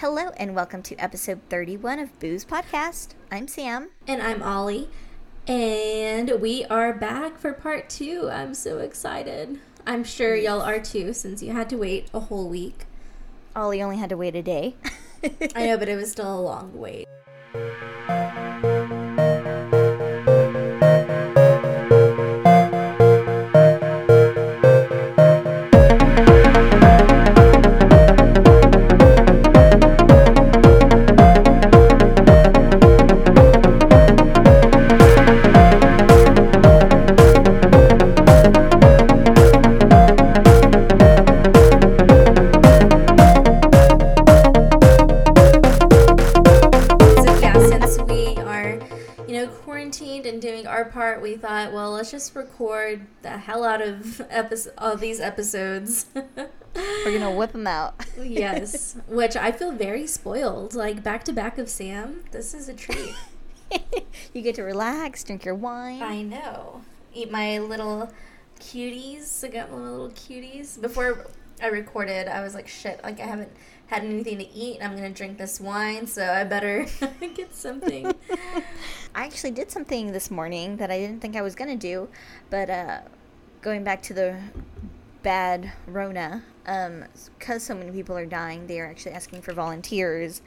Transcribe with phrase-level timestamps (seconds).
[0.00, 3.14] Hello and welcome to episode 31 of Booz Podcast.
[3.32, 3.88] I'm Sam.
[4.06, 4.88] And I'm Ollie.
[5.48, 8.30] And we are back for part two.
[8.30, 9.58] I'm so excited.
[9.88, 12.86] I'm sure y'all are too, since you had to wait a whole week.
[13.56, 14.76] Ollie only had to wait a day.
[15.56, 17.08] I know, but it was still a long wait.
[50.88, 56.06] Part, we thought, well, let's just record the hell out of episode, all these episodes.
[56.14, 57.94] We're to whip them out.
[58.22, 60.74] yes, which I feel very spoiled.
[60.74, 63.14] Like back to back of Sam, this is a treat.
[64.32, 66.02] you get to relax, drink your wine.
[66.02, 66.82] I know.
[67.14, 68.12] Eat my little
[68.60, 69.44] cuties.
[69.44, 70.80] I got my little cuties.
[70.80, 71.26] Before
[71.60, 73.52] I recorded, I was like, shit, like I haven't
[73.88, 74.78] had anything to eat.
[74.80, 76.86] And I'm gonna drink this wine, so I better
[77.34, 78.06] get something.
[79.14, 82.08] I actually did something this morning that I didn't think I was to do,
[82.50, 83.00] but uh,
[83.60, 84.38] going back to the
[85.22, 86.44] bad Rona,
[87.38, 90.42] because so many people are dying, they are actually asking for volunteers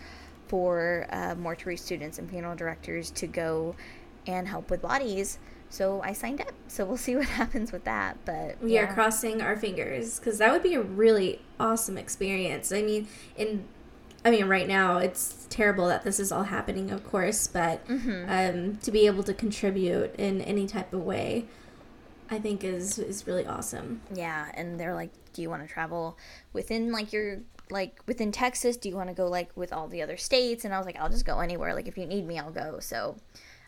[0.48, 3.76] for uh, mortuary students and funeral directors to go
[4.28, 5.40] and help with bodies.
[5.72, 6.52] So I signed up.
[6.68, 8.18] So we'll see what happens with that.
[8.26, 8.82] But We yeah.
[8.90, 12.72] are crossing our fingers because that would be a really awesome experience.
[12.72, 13.66] I mean, in
[14.24, 18.30] I mean, right now it's terrible that this is all happening, of course, but Mm-hmm.
[18.30, 21.46] um, to be able to contribute in any type of way,
[22.30, 24.02] I think is is really awesome.
[24.14, 26.18] Yeah, and they're like, "Do you want to travel
[26.54, 27.40] within like your
[27.72, 28.78] like within Texas?
[28.78, 31.00] Do you want to go like with all the other states?" And I was like,
[31.00, 31.74] "I'll just go anywhere.
[31.74, 33.16] Like if you need me, I'll go." So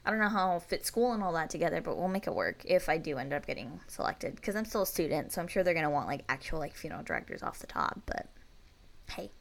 [0.06, 2.36] I don't know how I'll fit school and all that together, but we'll make it
[2.36, 5.47] work if I do end up getting selected because I'm still a student, so I'm
[5.47, 8.02] sure they're gonna want like actual like funeral directors off the top.
[8.06, 8.28] But
[9.09, 9.31] hey,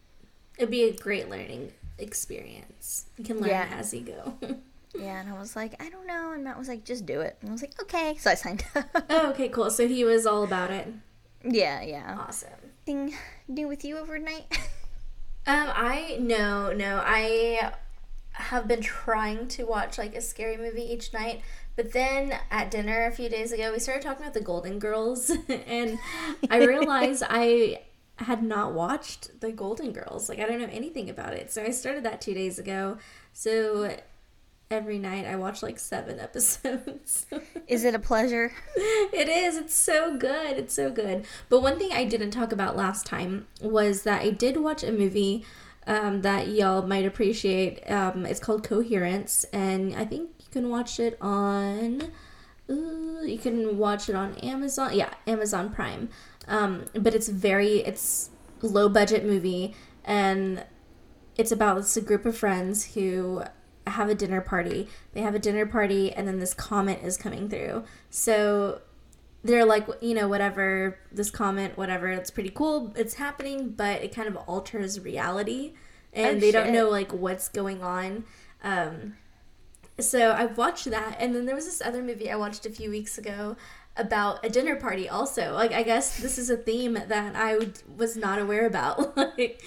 [0.59, 3.07] It'd be a great learning experience.
[3.17, 3.69] You can learn Yeah.
[3.77, 4.35] as you go.
[4.95, 7.37] yeah, and I was like, I don't know, and Matt was like, just do it,
[7.41, 8.87] and I was like, okay, so I signed up.
[9.11, 9.71] oh, okay, cool.
[9.71, 10.87] So he was all about it.
[11.45, 12.19] yeah, yeah.
[12.21, 12.51] Awesome.
[12.87, 13.15] Thing
[13.49, 14.45] new with you overnight?
[15.45, 17.03] Um, I no, no.
[17.05, 17.73] I
[18.33, 21.43] have been trying to watch like a scary movie each night,
[21.77, 25.31] but then at dinner a few days ago, we started talking about the Golden Girls,
[25.49, 25.99] and
[26.51, 27.83] I realized I
[28.17, 30.29] had not watched the Golden Girls.
[30.29, 32.99] Like I don't know anything about it, so I started that two days ago.
[33.33, 33.97] So
[34.73, 37.27] every night I watch like seven episodes.
[37.69, 38.53] Is it a pleasure?
[38.77, 39.57] it is.
[39.57, 40.57] It's so good.
[40.57, 41.27] It's so good.
[41.49, 44.91] But one thing I didn't talk about last time was that I did watch a
[44.91, 45.45] movie
[45.87, 47.89] um, that y'all might appreciate.
[47.91, 52.13] Um, it's called Coherence, and I think you can watch it on.
[52.71, 54.95] Ooh, you can watch it on Amazon.
[54.95, 56.09] Yeah, Amazon Prime.
[56.49, 58.31] Um, but it's very it's
[58.63, 60.65] low budget movie, and
[61.37, 63.43] it's about it's a group of friends who
[63.87, 64.89] have a dinner party.
[65.13, 67.85] They have a dinner party, and then this comet is coming through.
[68.11, 68.83] So
[69.45, 72.93] they're like, you know, whatever, this comment, whatever, it's pretty cool.
[72.97, 75.75] It's happening, but it kind of alters reality.
[76.13, 78.25] And Oh, they don't know, like, what's going on.
[78.63, 79.17] Um,
[79.99, 81.17] so I watched that.
[81.19, 83.57] And then there was this other movie I watched a few weeks ago
[83.97, 87.79] about a dinner party also like i guess this is a theme that i would,
[87.99, 89.61] was not aware about like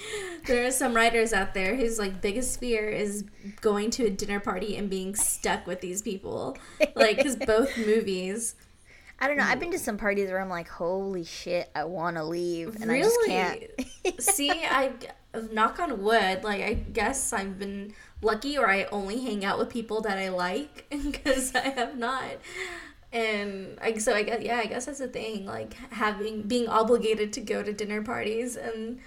[0.46, 3.24] there are some writers out there whose like biggest fear is
[3.60, 6.56] going to a dinner party and being stuck with these people
[6.96, 8.56] like because both movies
[9.18, 9.44] I don't know.
[9.44, 9.80] I've been to mm.
[9.80, 13.62] some parties where I'm like, holy shit, I want to leave, and I just can't.
[14.18, 14.92] see i
[15.52, 19.68] knock on wood like i guess i've been lucky or i only hang out with
[19.68, 22.36] people that i like because i have not.
[23.12, 27.32] And I, so i guess yeah i guess that's a thing like having being obligated
[27.34, 29.00] to go to dinner parties and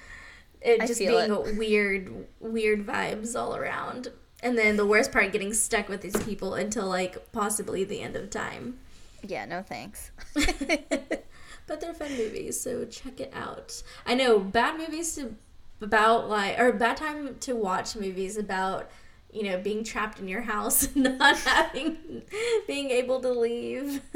[0.62, 4.10] it I just being weird weird vibes all around.
[4.42, 8.16] And then the worst part getting stuck with these people until like possibly the end
[8.16, 8.80] of time
[9.24, 10.12] yeah, no thanks.
[10.34, 13.82] but they're fun movies, so check it out.
[14.06, 15.36] I know bad movies to
[15.82, 18.90] about like or bad time to watch movies about
[19.32, 22.24] you know being trapped in your house and not having
[22.68, 24.02] being able to leave.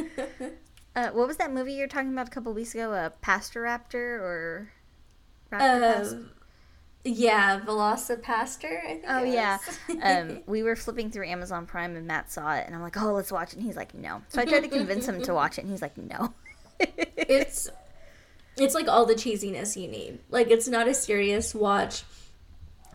[0.96, 2.94] Uh, what was that movie you were talking about a couple weeks ago?
[2.94, 4.72] A Pastor Raptor or
[5.52, 6.30] Raptor Pas- um,
[7.04, 8.84] yeah, VelociPastor.
[8.84, 9.58] I think Oh it yeah.
[10.02, 13.14] Um, we were flipping through Amazon Prime and Matt saw it, and I'm like, "Oh,
[13.14, 15.58] let's watch it." And he's like, "No." So I tried to convince him to watch
[15.58, 16.34] it, and he's like, "No."
[16.80, 17.70] it's
[18.58, 20.20] it's like all the cheesiness you need.
[20.30, 22.04] Like it's not a serious watch.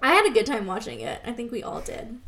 [0.02, 1.20] I had a good time watching it.
[1.24, 2.18] I think we all did.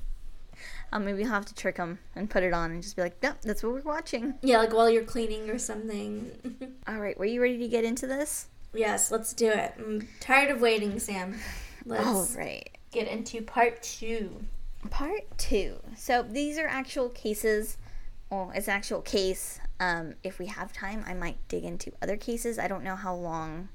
[0.93, 3.23] Um, maybe I'll have to trick him and put it on and just be like,
[3.23, 6.31] "Nope, that's what we're watching." Yeah, like while you're cleaning or something.
[6.89, 8.49] All right, were you ready to get into this?
[8.73, 9.75] yes, let's do it.
[9.79, 11.37] I'm tired of waiting, Sam.
[11.85, 12.69] Let's All right.
[12.93, 14.45] get into part two.
[14.91, 15.81] Part two.
[15.97, 17.77] So these are actual cases.
[18.31, 19.61] Well, it's an actual case.
[19.79, 22.59] Um, if we have time, I might dig into other cases.
[22.59, 23.69] I don't know how long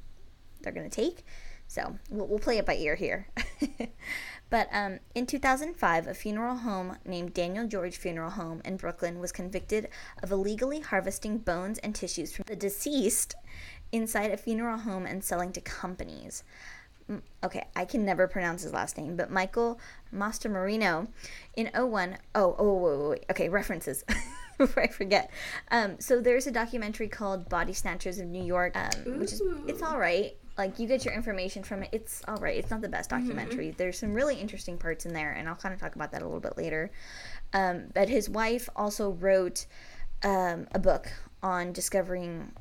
[0.61, 1.25] they're going to take.
[1.67, 3.27] So we'll, we'll play it by ear here.
[4.49, 9.31] but um, in 2005, a funeral home named Daniel George Funeral Home in Brooklyn was
[9.31, 9.89] convicted
[10.21, 13.35] of illegally harvesting bones and tissues from the deceased
[13.91, 16.43] inside a funeral home and selling to companies.
[17.09, 19.79] Mm, Okay, I can never pronounce his last name, but Michael
[20.13, 21.07] Mastromarino
[21.55, 22.17] in 01.
[22.33, 23.25] Oh, oh, wait, wait, wait.
[23.29, 24.03] Okay, references
[24.57, 25.29] before I forget.
[25.69, 29.83] Um, so there's a documentary called Body Snatchers of New York, um, which is it's
[29.83, 30.35] all right.
[30.57, 31.89] Like you get your information from it.
[31.91, 32.57] It's all right.
[32.57, 33.71] It's not the best documentary.
[33.71, 36.25] There's some really interesting parts in there, and I'll kind of talk about that a
[36.25, 36.91] little bit later.
[37.53, 39.65] Um, but his wife also wrote
[40.23, 41.11] um, a book
[41.43, 42.53] on discovering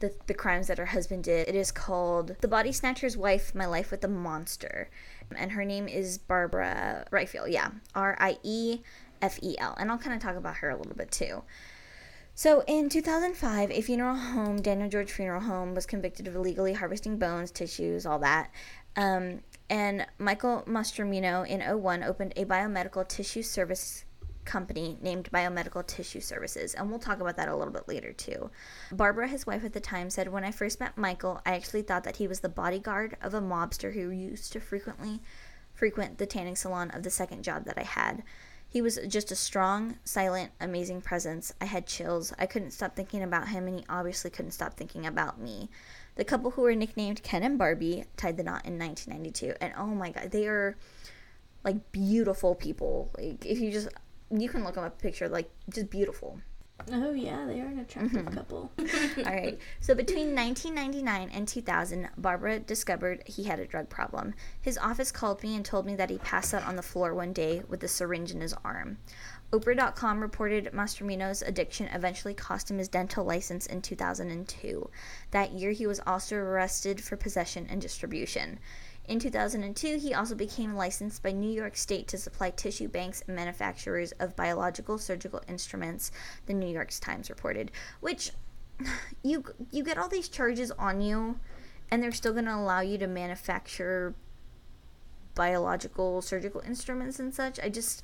[0.00, 1.48] the, the crimes that her husband did.
[1.48, 4.90] It is called The Body Snatcher's Wife My Life with the Monster.
[5.36, 7.48] And her name is Barbara Riefel.
[7.48, 7.70] Yeah.
[7.94, 8.80] R I E
[9.22, 9.74] F E L.
[9.78, 11.42] And I'll kind of talk about her a little bit too.
[12.36, 17.16] So in 2005, a funeral home, Daniel George Funeral Home, was convicted of illegally harvesting
[17.16, 18.50] bones, tissues, all that.
[18.96, 24.04] Um, and Michael Mastromino in 01 opened a biomedical tissue service
[24.44, 28.50] company named Biomedical Tissue Services, and we'll talk about that a little bit later too.
[28.92, 32.04] Barbara, his wife at the time, said, When I first met Michael, I actually thought
[32.04, 35.20] that he was the bodyguard of a mobster who used to frequently
[35.74, 38.22] frequent the tanning salon of the second job that I had.
[38.68, 41.54] He was just a strong, silent, amazing presence.
[41.60, 42.32] I had chills.
[42.38, 45.68] I couldn't stop thinking about him, and he obviously couldn't stop thinking about me.
[46.16, 49.86] The couple who were nicknamed Ken and Barbie tied the knot in 1992, and oh
[49.86, 50.76] my god, they are
[51.64, 53.10] like beautiful people.
[53.16, 53.88] Like if you just
[54.30, 56.40] you can look them up a picture, like just beautiful.
[56.92, 58.34] Oh yeah, they are an attractive mm-hmm.
[58.34, 58.72] couple.
[59.18, 59.58] All right.
[59.80, 64.34] So between 1999 and 2000, Barbara discovered he had a drug problem.
[64.60, 67.32] His office called me and told me that he passed out on the floor one
[67.32, 68.98] day with a syringe in his arm.
[69.54, 74.90] Oprah.com reported Mastromino's addiction eventually cost him his dental license in 2002.
[75.30, 78.58] That year, he was also arrested for possession and distribution.
[79.06, 83.36] In 2002, he also became licensed by New York State to supply tissue banks and
[83.36, 86.10] manufacturers of biological surgical instruments,
[86.46, 87.70] the New York Times reported.
[88.00, 88.32] Which,
[89.22, 91.38] you you get all these charges on you,
[91.92, 94.16] and they're still going to allow you to manufacture
[95.36, 97.60] biological surgical instruments and such.
[97.60, 98.02] I just,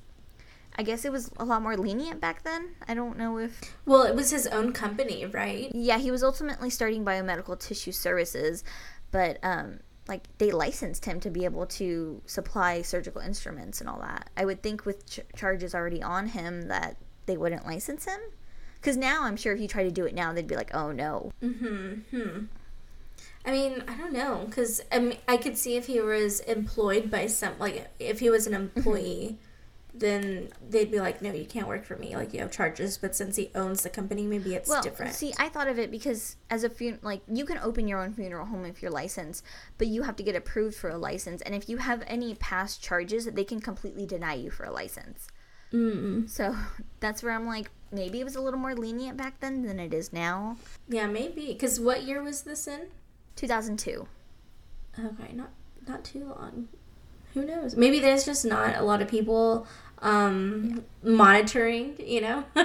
[0.81, 2.71] I guess it was a lot more lenient back then.
[2.89, 3.61] I don't know if.
[3.85, 5.71] well, it was his own company, right?
[5.75, 8.65] Yeah, he was ultimately starting biomedical tissue services,
[9.11, 14.01] but um, like they licensed him to be able to supply surgical instruments and all
[14.01, 14.31] that.
[14.39, 16.97] I would think with ch- charges already on him that
[17.27, 18.21] they wouldn't license him.
[18.77, 20.93] Because now I'm sure if you try to do it now, they'd be like, "Oh
[20.93, 22.45] no." Hmm.
[23.45, 27.11] I mean, I don't know, because I, mean, I could see if he was employed
[27.11, 29.39] by some, like, if he was an employee,
[29.95, 32.15] then they'd be like, no, you can't work for me.
[32.17, 32.97] Like, you have charges.
[32.99, 35.15] But since he owns the company, maybe it's Well, different.
[35.15, 38.13] see, I thought of it because as a fun- like you can open your own
[38.15, 39.45] funeral home if you're licensed,
[39.79, 41.43] but you have to get approved for a license.
[41.43, 45.29] And if you have any past charges, they can completely deny you for a license.
[45.73, 46.29] Mm.
[46.29, 46.57] So
[46.99, 49.95] that's where I'm like, maybe it was a little more lenient back then than it
[49.95, 50.57] is now.
[50.89, 51.47] Yeah, maybe.
[51.47, 52.89] Because what year was this in?
[53.37, 54.07] 2002.
[54.99, 55.51] Okay, not
[55.87, 56.69] not too long.
[57.35, 57.77] Who knows?
[57.77, 59.67] Maybe there's just not a lot of people
[60.03, 62.45] um monitoring, you know?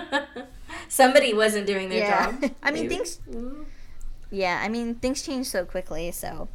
[0.90, 2.32] Somebody wasn't doing their Yeah.
[2.32, 2.52] job.
[2.64, 2.96] I mean, maybe.
[2.96, 3.20] things-.
[4.32, 6.12] Yeah, I mean things change so quickly.
[6.12, 6.48] So,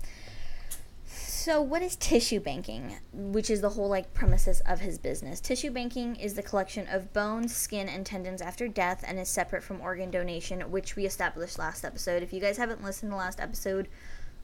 [1.07, 2.97] so what is tissue banking?
[3.13, 5.41] Which is the whole like premises of his business.
[5.41, 9.63] Tissue banking is the collection of bones, skin, and tendons after death, and is separate
[9.63, 12.23] from organ donation, which we established last episode.
[12.23, 13.89] If you guys haven't listened to last episode,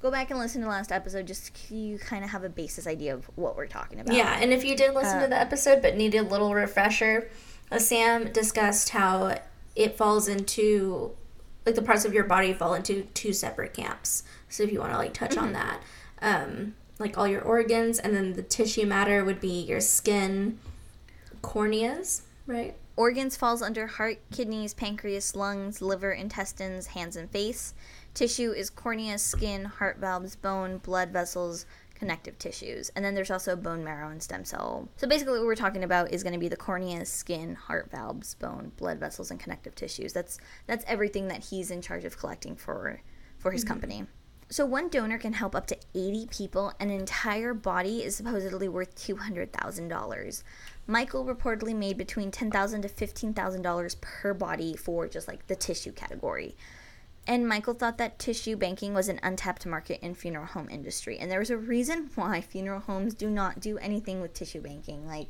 [0.00, 2.86] go back and listen to last episode just so you kind of have a basis
[2.86, 4.14] idea of what we're talking about.
[4.14, 7.28] Yeah, and if you did listen Uh, to the episode but needed a little refresher,
[7.70, 9.38] uh, Sam discussed how
[9.74, 11.12] it falls into
[11.64, 14.22] like the parts of your body fall into two separate camps.
[14.48, 15.82] So if you want to like touch on that,
[16.22, 20.58] um, like all your organs, and then the tissue matter would be your skin,
[21.42, 22.76] corneas, right?
[22.96, 27.74] Organs falls under heart, kidneys, pancreas, lungs, liver, intestines, hands, and face.
[28.16, 32.88] Tissue is cornea, skin, heart valves, bone, blood vessels, connective tissues.
[32.96, 34.88] And then there's also bone marrow and stem cell.
[34.96, 38.32] So basically, what we're talking about is going to be the cornea, skin, heart valves,
[38.32, 40.14] bone, blood vessels, and connective tissues.
[40.14, 43.02] That's that's everything that he's in charge of collecting for
[43.36, 43.68] for his mm-hmm.
[43.68, 44.06] company.
[44.48, 46.72] So one donor can help up to 80 people.
[46.80, 50.42] An entire body is supposedly worth $200,000.
[50.86, 56.56] Michael reportedly made between 10,000 to $15,000 per body for just like the tissue category.
[57.26, 61.18] And Michael thought that tissue banking was an untapped market in funeral home industry.
[61.18, 65.06] And there was a reason why funeral homes do not do anything with tissue banking.
[65.06, 65.28] Like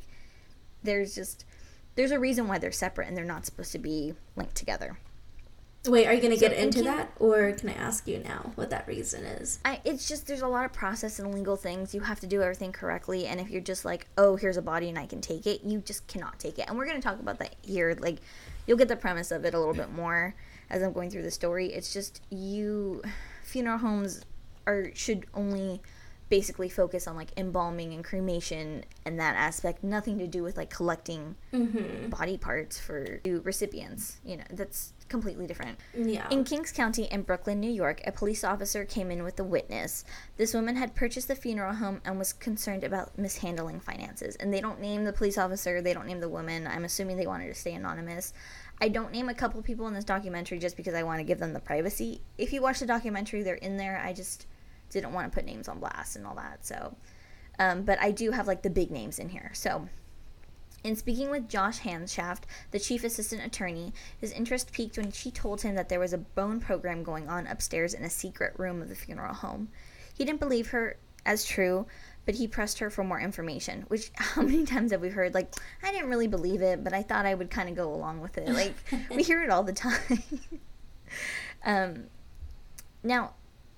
[0.83, 1.43] there's just
[1.95, 4.97] there's a reason why they're separate and they're not supposed to be linked together.
[5.85, 8.51] Wait, are you going to so get into that, or can I ask you now
[8.55, 9.59] what that reason is?
[9.63, 11.95] I, it's just there's a lot of process and legal things.
[11.95, 14.89] You have to do everything correctly, and if you're just like, oh, here's a body
[14.89, 16.65] and I can take it, you just cannot take it.
[16.67, 17.95] And we're going to talk about that here.
[17.99, 18.17] Like,
[18.65, 20.35] you'll get the premise of it a little bit more
[20.69, 21.67] as I'm going through the story.
[21.67, 23.01] It's just you,
[23.43, 24.21] funeral homes
[24.65, 25.81] are should only
[26.29, 29.83] basically focus on like embalming and cremation and that aspect.
[29.83, 32.09] Nothing to do with like collecting mm-hmm.
[32.09, 35.79] body parts for recipients you know that's completely different.
[35.95, 36.27] Yeah.
[36.29, 40.03] In kings county in brooklyn new york a police officer came in with a witness.
[40.35, 44.35] This woman had purchased the funeral home and was concerned about mishandling finances.
[44.35, 46.67] And they don't name the police officer they don't name the woman.
[46.67, 48.33] I'm assuming they wanted to stay anonymous
[48.79, 51.39] I don't name a couple people in this documentary just because I want to give
[51.39, 52.21] them the privacy.
[52.37, 54.01] If you watch the documentary, they're in there.
[54.03, 54.45] I just
[54.91, 56.65] didn't want to put names on blast and all that.
[56.65, 56.95] So,
[57.59, 59.51] um, but I do have like the big names in here.
[59.53, 59.87] So,
[60.83, 65.61] in speaking with Josh Hanshaft, the chief assistant attorney, his interest peaked when she told
[65.61, 68.89] him that there was a bone program going on upstairs in a secret room of
[68.89, 69.69] the funeral home.
[70.13, 71.87] He didn't believe her as true,
[72.27, 73.85] but he pressed her for more information.
[73.87, 77.01] Which, how many times have we heard, like, I didn't really believe it, but I
[77.01, 78.49] thought I would kind of go along with it?
[78.49, 78.75] Like,
[79.09, 80.23] we hear it all the time.
[81.65, 82.03] um,
[83.01, 83.33] now,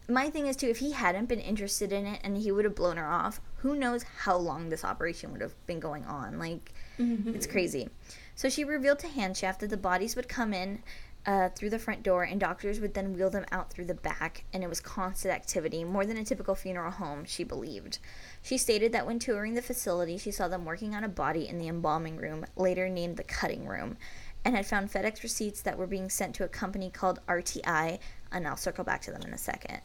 [0.09, 2.73] my thing is too if he hadn't been interested in it and he would have
[2.73, 6.73] blown her off who knows how long this operation would have been going on like
[6.97, 7.35] mm-hmm.
[7.35, 7.87] it's crazy
[8.33, 10.81] so she revealed to hanshaft that the bodies would come in
[11.29, 14.45] uh, through the front door and doctors would then wheel them out through the back
[14.51, 17.99] and it was constant activity more than a typical funeral home she believed
[18.41, 21.59] she stated that when touring the facility she saw them working on a body in
[21.59, 23.95] the embalming room later named the cutting room
[24.43, 27.99] and had found fedex receipts that were being sent to a company called rti
[28.31, 29.81] and i'll circle back to them in a second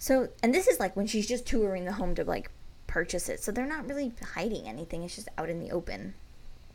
[0.00, 2.50] so, and this is like when she's just touring the home to like
[2.86, 3.42] purchase it.
[3.42, 6.14] So they're not really hiding anything, it's just out in the open.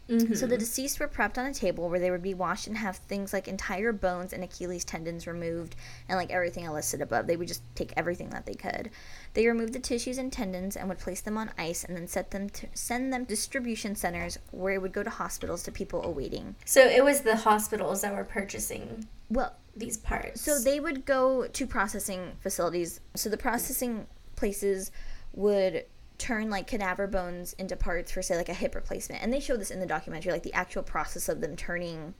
[0.10, 0.36] Mm-hmm.
[0.36, 2.98] So the deceased were prepped on a table where they would be washed and have
[2.98, 5.76] things like entire bones and Achilles tendons removed
[6.08, 7.28] and like everything I listed above.
[7.28, 8.92] They would just take everything that they could.
[9.34, 12.32] They removed the tissues and tendons and would place them on ice and then set
[12.32, 16.04] them to send them to distribution centers where it would go to hospitals to people
[16.04, 16.56] awaiting.
[16.66, 20.42] So it was the hospitals that were purchasing well these parts.
[20.42, 23.02] So they would go to processing facilities.
[23.16, 24.92] So the processing places
[25.34, 25.86] would
[26.18, 29.22] turn like cadaver bones into parts for say like a hip replacement.
[29.24, 32.14] And they show this in the documentary like the actual process of them turning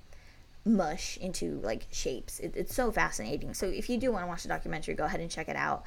[0.66, 2.40] mush into like shapes.
[2.40, 3.54] It, it's so fascinating.
[3.54, 5.84] So if you do want to watch the documentary, go ahead and check it out.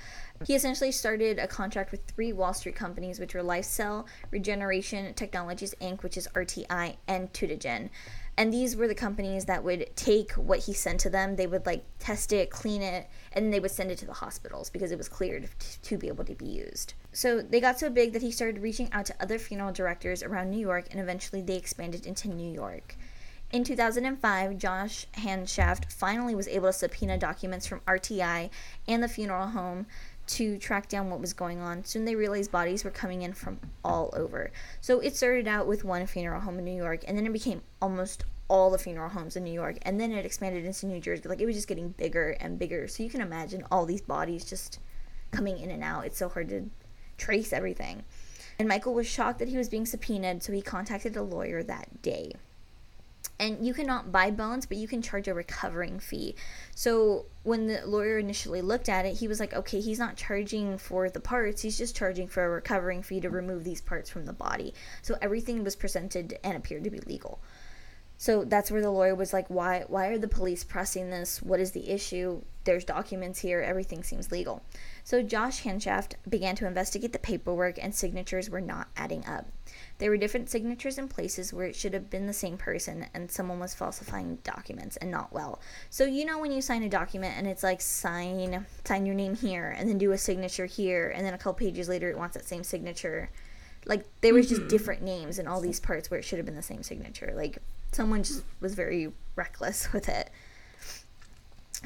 [0.46, 5.74] He essentially started a contract with three Wall Street companies, which were LifeCell, Regeneration Technologies
[5.80, 7.90] Inc., which is RTI, and Tutogen
[8.38, 11.66] and these were the companies that would take what he sent to them they would
[11.66, 14.92] like test it clean it and then they would send it to the hospitals because
[14.92, 15.48] it was cleared
[15.82, 18.88] to be able to be used so they got so big that he started reaching
[18.92, 22.96] out to other funeral directors around new york and eventually they expanded into new york
[23.50, 28.50] in 2005, Josh Hanshaft finally was able to subpoena documents from RTI
[28.86, 29.86] and the funeral home
[30.26, 31.82] to track down what was going on.
[31.84, 34.50] Soon they realized bodies were coming in from all over.
[34.82, 37.62] So it started out with one funeral home in New York, and then it became
[37.80, 41.26] almost all the funeral homes in New York, and then it expanded into New Jersey.
[41.26, 42.86] Like it was just getting bigger and bigger.
[42.86, 44.78] So you can imagine all these bodies just
[45.30, 46.04] coming in and out.
[46.04, 46.68] It's so hard to
[47.18, 48.04] trace everything.
[48.58, 52.02] And Michael was shocked that he was being subpoenaed, so he contacted a lawyer that
[52.02, 52.32] day.
[53.40, 56.34] And you cannot buy bones but you can charge a recovering fee.
[56.74, 60.76] So when the lawyer initially looked at it he was like okay he's not charging
[60.76, 64.24] for the parts he's just charging for a recovering fee to remove these parts from
[64.24, 64.74] the body.
[65.02, 67.38] So everything was presented and appeared to be legal
[68.18, 71.60] so that's where the lawyer was like why why are the police pressing this what
[71.60, 74.62] is the issue there's documents here everything seems legal
[75.04, 79.46] so josh hanshaft began to investigate the paperwork and signatures were not adding up
[79.98, 83.30] there were different signatures in places where it should have been the same person and
[83.30, 85.60] someone was falsifying documents and not well.
[85.90, 89.34] So you know when you sign a document and it's like sign sign your name
[89.34, 92.36] here and then do a signature here and then a couple pages later it wants
[92.36, 93.30] that same signature.
[93.86, 94.70] Like there was just mm-hmm.
[94.70, 97.32] different names in all these parts where it should have been the same signature.
[97.34, 97.58] Like
[97.92, 100.30] someone just was very reckless with it.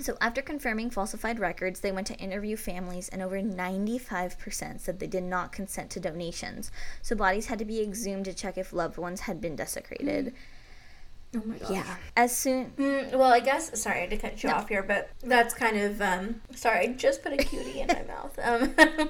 [0.01, 5.07] So, after confirming falsified records, they went to interview families, and over 95% said they
[5.07, 6.71] did not consent to donations.
[7.03, 10.33] So, bodies had to be exhumed to check if loved ones had been desecrated.
[11.35, 11.71] Oh my gosh.
[11.71, 11.97] Yeah.
[12.17, 13.81] As soon Mm, well, I guess.
[13.81, 16.01] Sorry to cut you off here, but that's kind of.
[16.01, 18.39] Um, sorry, I just put a cutie in my mouth.
[18.43, 18.75] Um,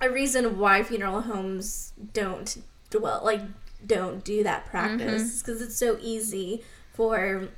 [0.00, 3.42] a reason why funeral homes don't dwell like
[3.86, 6.62] don't do that practice because it's so easy
[6.92, 7.48] for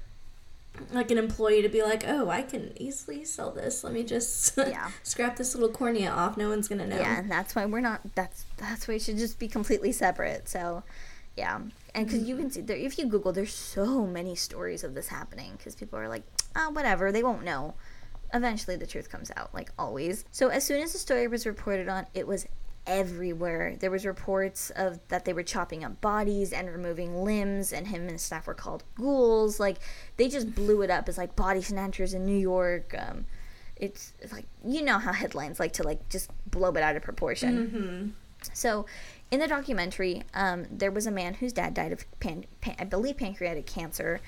[0.93, 3.83] like an employee to be like, oh, I can easily sell this.
[3.83, 4.91] Let me just Yeah.
[5.03, 6.37] scrap this little cornea off.
[6.37, 6.97] No one's gonna know.
[6.99, 8.01] Yeah, and that's why we're not.
[8.15, 10.49] That's that's why it should just be completely separate.
[10.49, 10.85] So,
[11.37, 11.59] yeah,
[11.95, 15.09] and because you can see there, if you Google, there's so many stories of this
[15.09, 15.53] happening.
[15.57, 16.23] Because people are like,
[16.55, 17.75] ah, whatever, they won't know.
[18.35, 20.25] Eventually, the truth comes out, like always.
[20.31, 22.47] So as soon as the story was reported on, it was
[22.89, 23.77] everywhere.
[23.79, 28.03] There was reports of that they were chopping up bodies and removing limbs, and him
[28.03, 29.61] and his staff were called ghouls.
[29.61, 29.79] Like
[30.17, 32.95] they just blew it up as like body snatchers in New York.
[32.99, 33.27] Um,
[33.77, 38.15] it's like you know how headlines like to like just blow it out of proportion.
[38.53, 38.87] So,
[39.31, 42.85] in the documentary, um, there was a man whose dad died of, pan, pan, I
[42.85, 44.21] believe, pancreatic cancer,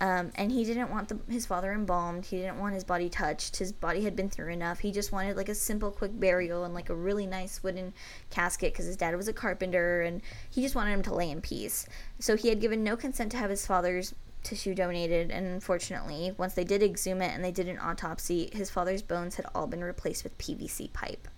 [0.00, 2.26] um, and he didn't want the, his father embalmed.
[2.26, 3.56] He didn't want his body touched.
[3.56, 4.78] His body had been through enough.
[4.78, 7.92] He just wanted like a simple, quick burial and like a really nice wooden
[8.30, 11.40] casket because his dad was a carpenter, and he just wanted him to lay in
[11.40, 11.86] peace.
[12.20, 14.14] So he had given no consent to have his father's
[14.44, 18.70] tissue donated, and unfortunately, once they did exhume it and they did an autopsy, his
[18.70, 21.28] father's bones had all been replaced with PVC pipe.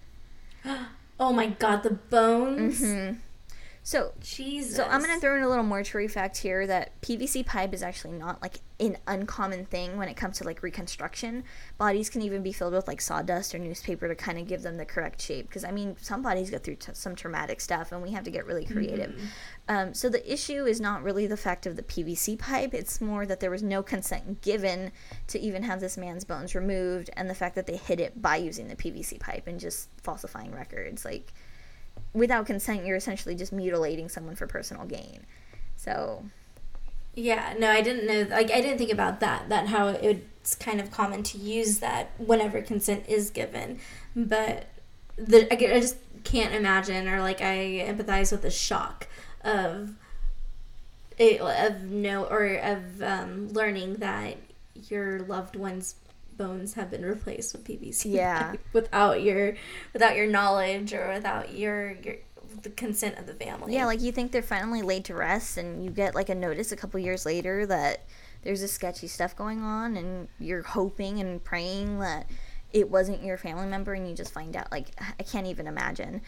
[1.23, 2.83] Oh my god, the bones.
[3.91, 4.77] So Jesus.
[4.77, 8.17] So I'm gonna throw in a little mortuary fact here that PVC pipe is actually
[8.17, 11.43] not like an uncommon thing when it comes to like reconstruction.
[11.77, 14.77] Bodies can even be filled with like sawdust or newspaper to kind of give them
[14.77, 15.49] the correct shape.
[15.49, 18.31] Because I mean, some bodies go through t- some traumatic stuff, and we have to
[18.31, 19.13] get really creative.
[19.69, 23.27] Um, so the issue is not really the fact of the PVC pipe; it's more
[23.27, 24.93] that there was no consent given
[25.27, 28.37] to even have this man's bones removed, and the fact that they hid it by
[28.37, 31.33] using the PVC pipe and just falsifying records, like
[32.13, 35.25] without consent, you're essentially just mutilating someone for personal gain.
[35.77, 36.25] So,
[37.15, 38.35] Yeah, no, I didn't know.
[38.35, 39.49] Like, I didn't think about that.
[39.49, 43.79] That how it's kind of common to use that whenever consent is given,
[44.15, 44.67] but
[45.17, 49.09] the I, I just can't imagine or like I empathize with the shock
[49.43, 49.95] of
[51.19, 54.37] it of no or of um, learning that
[54.89, 55.95] your loved one's
[56.41, 58.55] bones have been replaced with PVC Yeah.
[58.73, 59.55] without your
[59.93, 62.17] without your knowledge or without your your
[62.63, 63.75] the consent of the family.
[63.75, 66.73] yeah, like you think they're finally laid to rest, and you get like a notice
[66.73, 68.05] a couple years later that
[68.43, 72.29] there's this sketchy stuff going on, and you're hoping and praying that
[72.73, 74.71] it wasn't your family member, and you just find out.
[74.73, 74.87] Like,
[75.19, 76.23] I can't even imagine.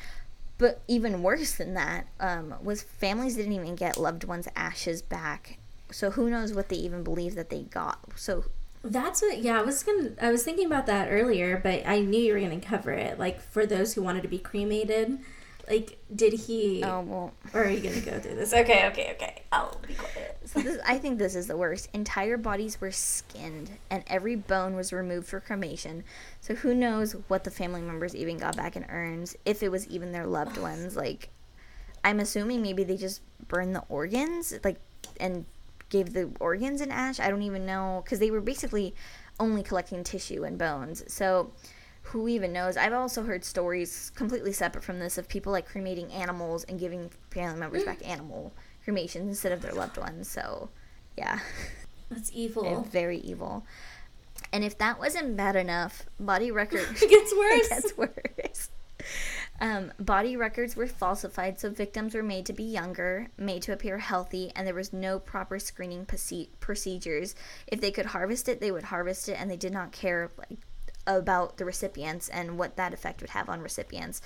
[0.59, 5.59] But even worse than that um, was families didn't even get loved ones' ashes back.
[5.91, 7.99] So who knows what they even believe that they got.
[8.17, 8.45] So
[8.85, 9.39] That's what.
[9.39, 10.11] Yeah, I was gonna.
[10.21, 13.19] I was thinking about that earlier, but I knew you were gonna cover it.
[13.19, 15.19] Like for those who wanted to be cremated,
[15.69, 16.83] like did he?
[16.85, 17.33] oh well.
[17.55, 18.53] Or are you gonna go through this?
[18.53, 19.43] Okay, okay, okay.
[19.53, 20.39] I'll be quiet.
[20.45, 21.89] So this, I think this is the worst.
[21.93, 26.03] Entire bodies were skinned, and every bone was removed for cremation.
[26.41, 29.87] So who knows what the family members even got back in urns, if it was
[29.89, 30.97] even their loved ones.
[30.97, 31.29] Like,
[32.03, 34.81] I'm assuming maybe they just burned the organs, like,
[35.21, 35.45] and
[35.93, 37.21] gave the organs an ash.
[37.21, 38.95] I don't even know, because they were basically
[39.39, 41.05] only collecting tissue and bones.
[41.07, 41.53] So
[42.03, 42.77] who even knows?
[42.77, 47.11] I've also heard stories completely separate from this of people like cremating animals and giving
[47.31, 48.09] family members back mm.
[48.09, 48.53] animal
[48.85, 50.29] cremations instead of their loved ones.
[50.29, 50.71] So,
[51.17, 51.39] yeah,
[52.11, 52.89] That's they're evil.
[52.91, 53.65] very evil.
[54.53, 57.69] And if that wasn't bad enough, body records It gets it worse.
[57.69, 58.71] gets worse.
[59.61, 63.99] Um, body records were falsified, so victims were made to be younger, made to appear
[63.99, 67.37] healthy, and there was no proper screening proce- procedures.
[67.69, 70.59] If they could harvest it, they would harvest it, and they did not care like
[71.07, 74.21] about the recipients and what that effect would have on recipients.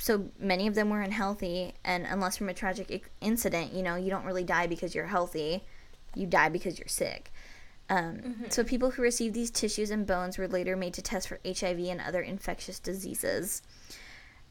[0.00, 3.94] So many of them were unhealthy, and unless from a tragic i- incident, you know,
[3.96, 5.64] you don't really die because you're healthy,
[6.16, 7.30] you die because you're sick.
[7.90, 11.38] Um, So people who received these tissues and bones were later made to test for
[11.44, 13.62] HIV and other infectious diseases.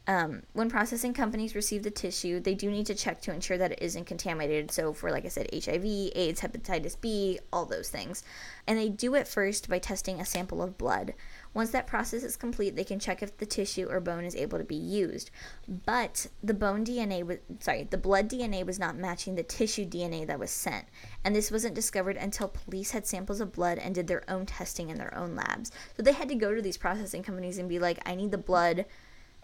[0.08, 3.72] Um, when processing companies receive the tissue, they do need to check to ensure that
[3.72, 4.70] it isn't contaminated.
[4.70, 8.24] So, for like I said, HIV, AIDS, hepatitis B, all those things.
[8.66, 11.12] And they do it first by testing a sample of blood.
[11.52, 14.56] Once that process is complete, they can check if the tissue or bone is able
[14.56, 15.30] to be used.
[15.68, 20.26] But the bone DNA was sorry, the blood DNA was not matching the tissue DNA
[20.26, 20.86] that was sent.
[21.22, 24.88] And this wasn't discovered until police had samples of blood and did their own testing
[24.88, 25.70] in their own labs.
[25.98, 28.38] So they had to go to these processing companies and be like, I need the
[28.38, 28.86] blood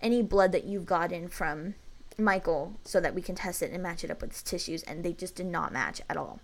[0.01, 1.75] any blood that you've gotten from
[2.19, 5.05] Michael so that we can test it and match it up with his tissues and
[5.05, 6.41] they just did not match at all.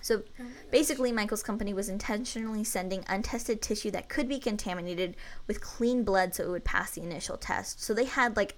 [0.00, 0.22] So
[0.70, 6.34] basically Michael's company was intentionally sending untested tissue that could be contaminated with clean blood
[6.34, 7.82] so it would pass the initial test.
[7.82, 8.56] So they had like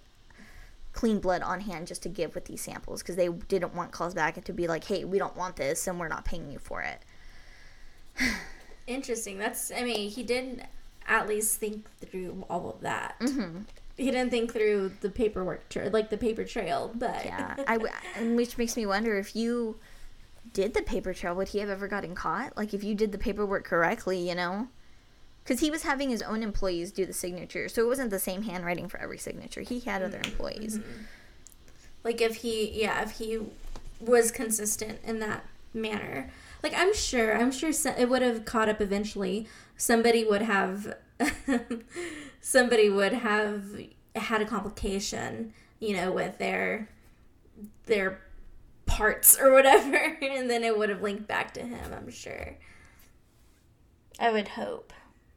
[0.92, 4.14] clean blood on hand just to give with these samples because they didn't want calls
[4.14, 6.58] back and to be like, hey, we don't want this and we're not paying you
[6.58, 7.02] for it.
[8.86, 9.38] Interesting.
[9.38, 10.62] That's, I mean, he didn't
[11.06, 13.18] at least think through all of that.
[13.20, 13.62] Mm-hmm.
[14.00, 17.24] He didn't think through the paperwork, tra- like the paper trail, but.
[17.24, 17.54] Yeah.
[17.68, 19.76] I w- and which makes me wonder if you
[20.52, 22.56] did the paper trail, would he have ever gotten caught?
[22.56, 24.68] Like, if you did the paperwork correctly, you know?
[25.44, 28.42] Because he was having his own employees do the signature, so it wasn't the same
[28.42, 29.60] handwriting for every signature.
[29.62, 30.78] He had other employees.
[30.78, 31.02] Mm-hmm.
[32.04, 33.40] Like, if he, yeah, if he
[34.00, 36.30] was consistent in that manner.
[36.62, 39.46] Like, I'm sure, I'm sure it would have caught up eventually.
[39.76, 40.96] Somebody would have,
[42.40, 43.64] somebody would have
[44.16, 46.88] had a complication, you know, with their,
[47.86, 48.20] their
[48.86, 52.56] parts or whatever, and then it would have linked back to him, I'm sure.
[54.18, 54.92] I would hope.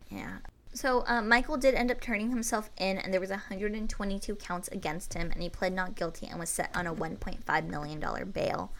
[0.09, 0.37] Yeah.
[0.73, 5.13] So uh, Michael did end up turning himself in, and there was 122 counts against
[5.13, 8.71] him, and he pled not guilty and was set on a 1.5 million dollar bail.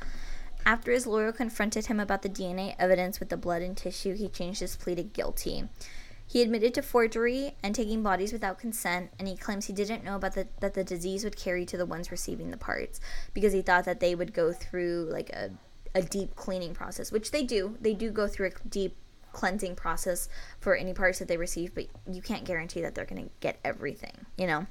[0.65, 4.27] After his lawyer confronted him about the DNA evidence with the blood and tissue, he
[4.27, 5.65] changed his plea to guilty.
[6.33, 10.15] He admitted to forgery and taking bodies without consent, and he claims he didn't know
[10.15, 12.99] about the, that the disease would carry to the ones receiving the parts
[13.35, 15.51] because he thought that they would go through like a,
[15.93, 17.77] a deep cleaning process, which they do.
[17.79, 18.95] They do go through a deep
[19.31, 20.27] cleansing process
[20.59, 23.59] for any parts that they receive, but you can't guarantee that they're going to get
[23.63, 24.65] everything, you know?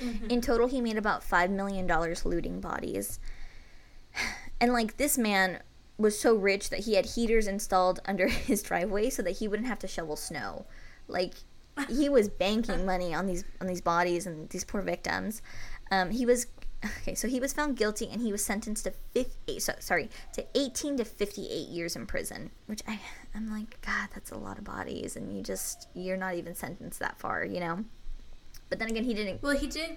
[0.00, 0.26] Mm-hmm.
[0.26, 1.88] In total, he made about $5 million
[2.24, 3.18] looting bodies.
[4.60, 5.60] And like this man
[5.98, 9.68] was so rich that he had heaters installed under his driveway so that he wouldn't
[9.68, 10.64] have to shovel snow.
[11.08, 11.34] Like
[11.88, 15.42] he was banking money on these on these bodies and these poor victims.
[15.90, 16.46] Um, he was
[17.00, 20.46] okay, so he was found guilty and he was sentenced to 50, so, sorry to
[20.54, 22.50] 18 to 58 years in prison.
[22.66, 23.00] Which I
[23.34, 27.00] I'm like God, that's a lot of bodies, and you just you're not even sentenced
[27.00, 27.84] that far, you know.
[28.68, 29.42] But then again, he didn't.
[29.42, 29.96] Well, he did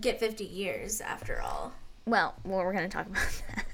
[0.00, 1.72] get 50 years after all.
[2.06, 3.66] Well, well, we're going to talk about that.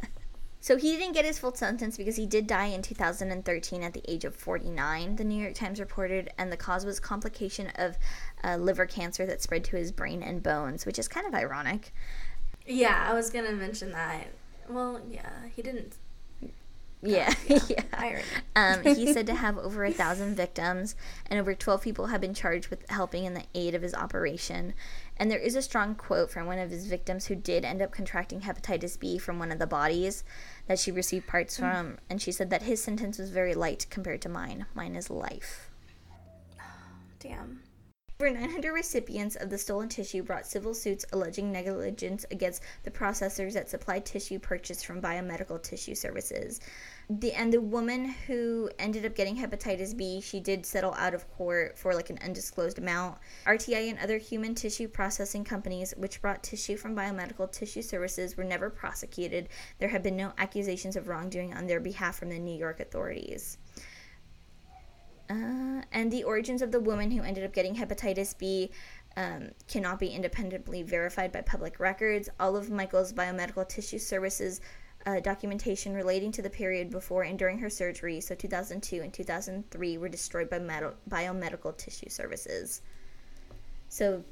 [0.65, 4.01] So he didn't get his full sentence because he did die in 2013 at the
[4.09, 7.99] age of 49, the New York Times reported, and the cause was complication of
[8.43, 11.93] uh, liver cancer that spread to his brain and bones, which is kind of ironic.
[12.65, 14.29] Yeah, I was gonna mention that.
[14.67, 15.97] Well, yeah, he didn't.
[17.03, 17.83] Yeah, yeah.
[17.93, 18.25] Irony.
[18.57, 20.97] Um, he's said to have over a thousand victims,
[21.27, 24.73] and over 12 people have been charged with helping in the aid of his operation.
[25.17, 27.93] And there is a strong quote from one of his victims who did end up
[27.93, 30.25] contracting hepatitis B from one of the bodies
[30.67, 31.61] that she received parts mm.
[31.61, 34.67] from, and she said that his sentence was very light compared to mine.
[34.75, 35.71] Mine is life.
[37.21, 37.61] Damn.
[38.25, 43.53] Over 900 recipients of the stolen tissue brought civil suits alleging negligence against the processors
[43.53, 46.59] that supplied tissue purchased from biomedical tissue services.
[47.11, 51.31] The and the woman who ended up getting hepatitis B, she did settle out of
[51.33, 53.19] court for like an undisclosed amount.
[53.45, 58.45] RTI and other human tissue processing companies which brought tissue from biomedical tissue services were
[58.45, 59.51] never prosecuted.
[59.81, 63.59] There have been no accusations of wrongdoing on their behalf from the New York authorities.
[65.31, 68.71] Uh, and the origins of the woman who ended up getting hepatitis B
[69.17, 72.29] um, cannot be independently verified by public records.
[72.41, 74.61] All of Michael's biomedical tissue services
[75.07, 79.99] uh, documentation relating to the period before and during her surgery, so 2002 and 2003,
[79.99, 82.81] were destroyed by med- biomedical tissue services.
[83.89, 84.25] So,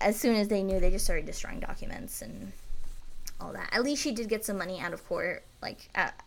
[0.00, 2.52] as soon as they knew, they just started destroying documents and
[3.40, 3.70] all that.
[3.72, 6.22] At least she did get some money out of court, like at,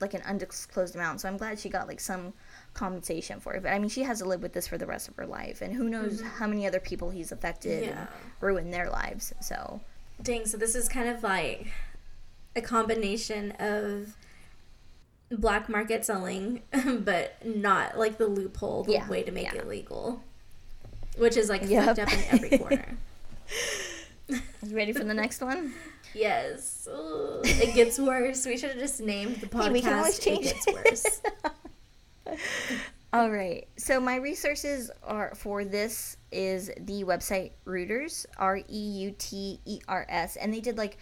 [0.00, 1.20] like an undisclosed amount.
[1.20, 2.32] So I'm glad she got like some
[2.76, 3.62] compensation for it.
[3.62, 5.62] But I mean, she has to live with this for the rest of her life,
[5.62, 6.28] and who knows mm-hmm.
[6.38, 7.98] how many other people he's affected Yeah.
[8.00, 8.08] and
[8.40, 9.32] ruined their lives.
[9.40, 9.80] So
[10.22, 11.66] Dang, so this is kind of like
[12.54, 14.14] a combination of
[15.30, 16.62] black market selling,
[17.00, 19.58] but not like the loophole, the Yeah, way to make yeah.
[19.60, 20.22] it legal.
[21.18, 21.84] Which is like Yep.
[21.84, 22.96] fucked up in every corner.
[24.28, 25.72] you ready for the next one?
[26.14, 26.88] yes.
[26.90, 28.44] Ugh, it gets worse.
[28.46, 31.22] We should have just named the podcast Hey, we can always change It Gets Worse.
[33.12, 33.66] All right.
[33.76, 39.80] So my resources are for this is the website Reuters, R E U T E
[39.88, 40.98] R S, and they did like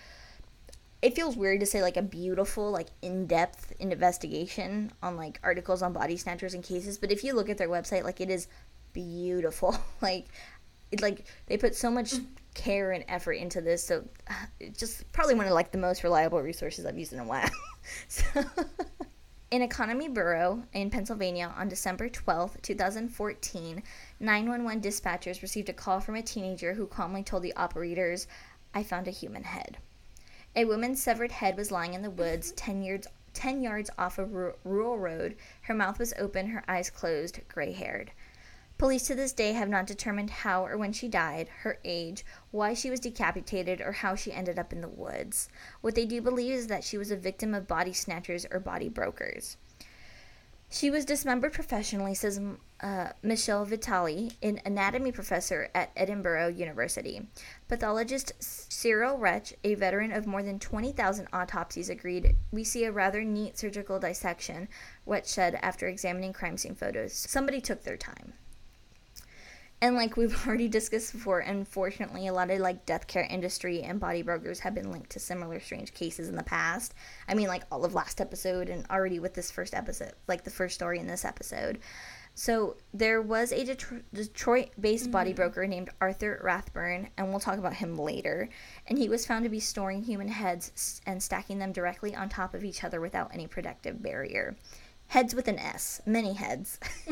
[1.02, 5.92] it feels weird to say like a beautiful like in-depth investigation on like articles on
[5.92, 8.48] body snatchers and cases, but if you look at their website like it is
[8.94, 9.76] beautiful.
[10.00, 10.28] like
[10.90, 12.14] it like they put so much
[12.54, 14.34] care and effort into this, so uh,
[14.78, 17.50] just probably one of like the most reliable resources I've used in a while.
[18.08, 18.24] so
[19.54, 23.84] in Economy Borough in Pennsylvania on December 12, 2014,
[24.18, 28.26] 911 dispatchers received a call from a teenager who calmly told the operators,
[28.74, 29.76] I found a human head.
[30.56, 34.24] A woman's severed head was lying in the woods 10 yards, 10 yards off a
[34.24, 35.36] rural road.
[35.62, 38.10] Her mouth was open, her eyes closed, gray haired.
[38.76, 42.74] Police to this day have not determined how or when she died, her age, why
[42.74, 45.48] she was decapitated, or how she ended up in the woods.
[45.80, 48.88] What they do believe is that she was a victim of body snatchers or body
[48.88, 49.56] brokers.
[50.68, 52.40] She was dismembered professionally, says
[52.80, 57.28] uh, Michelle Vitali, an anatomy professor at Edinboro University.
[57.68, 63.22] Pathologist Cyril Wecht, a veteran of more than 20,000 autopsies, agreed we see a rather
[63.22, 64.68] neat surgical dissection,
[65.06, 67.12] Wecht said after examining crime scene photos.
[67.12, 68.32] Somebody took their time.
[69.84, 74.00] And like we've already discussed before, unfortunately, a lot of like death care industry and
[74.00, 76.94] body brokers have been linked to similar strange cases in the past.
[77.28, 80.50] I mean, like all of last episode and already with this first episode, like the
[80.50, 81.80] first story in this episode.
[82.34, 85.12] So there was a Detroit-based mm-hmm.
[85.12, 88.48] body broker named Arthur Rathburn, and we'll talk about him later.
[88.86, 92.54] And he was found to be storing human heads and stacking them directly on top
[92.54, 94.56] of each other without any protective barrier.
[95.08, 96.80] Heads with an S, many heads.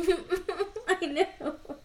[0.88, 1.76] I know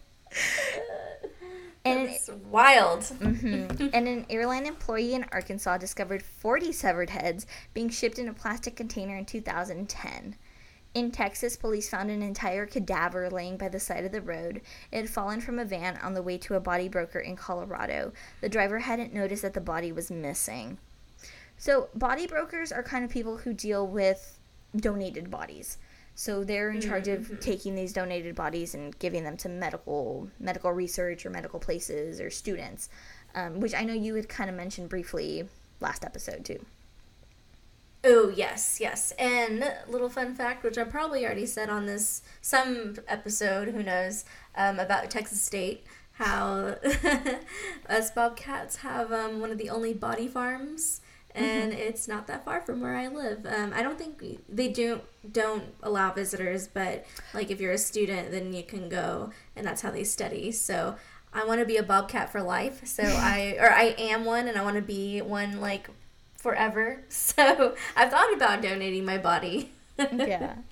[1.84, 3.00] and it's wild.
[3.00, 3.88] Mm-hmm.
[3.92, 8.76] and an airline employee in Arkansas discovered 40 severed heads being shipped in a plastic
[8.76, 10.36] container in 2010.
[10.94, 14.62] In Texas, police found an entire cadaver laying by the side of the road.
[14.90, 18.12] It had fallen from a van on the way to a body broker in Colorado.
[18.40, 20.78] The driver hadn't noticed that the body was missing.
[21.56, 24.38] So, body brokers are kind of people who deal with
[24.74, 25.76] donated bodies.
[26.18, 27.34] So they're in charge mm-hmm.
[27.34, 32.20] of taking these donated bodies and giving them to medical medical research or medical places
[32.20, 32.88] or students,
[33.36, 35.44] um, which I know you had kind of mentioned briefly
[35.78, 36.66] last episode too.
[38.02, 39.12] Oh yes, yes.
[39.12, 44.24] And little fun fact, which I probably already said on this some episode, who knows,
[44.56, 46.78] um, about Texas State, how
[47.88, 51.00] us Bobcats have um, one of the only body farms
[51.38, 51.80] and mm-hmm.
[51.80, 53.46] it's not that far from where I live.
[53.46, 58.30] Um, I don't think they do don't allow visitors, but like if you're a student,
[58.30, 60.52] then you can go, and that's how they study.
[60.52, 60.96] So
[61.32, 62.86] I want to be a bobcat for life.
[62.86, 65.88] So I or I am one, and I want to be one like
[66.36, 67.04] forever.
[67.10, 69.72] So I've thought about donating my body.
[69.98, 70.56] yeah.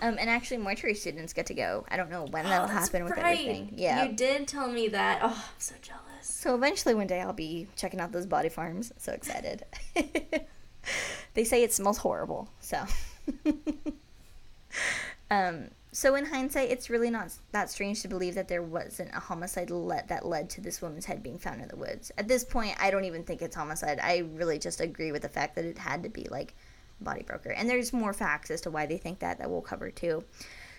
[0.00, 1.84] Um, and actually, mortuary students get to go.
[1.90, 3.38] I don't know when that'll oh, happen with right.
[3.38, 3.72] everything.
[3.76, 5.18] Yeah, you did tell me that.
[5.20, 6.11] Oh, I'm so jealous.
[6.22, 8.92] So eventually one day I'll be checking out those body farms.
[8.98, 9.64] So excited.
[11.34, 12.48] they say it smells horrible.
[12.60, 12.84] So
[15.30, 19.20] um so in hindsight, it's really not that strange to believe that there wasn't a
[19.20, 22.10] homicide that led to this woman's head being found in the woods.
[22.16, 24.00] At this point, I don't even think it's homicide.
[24.02, 26.54] I really just agree with the fact that it had to be like
[27.02, 27.50] body broker.
[27.50, 30.24] And there's more facts as to why they think that that we'll cover too.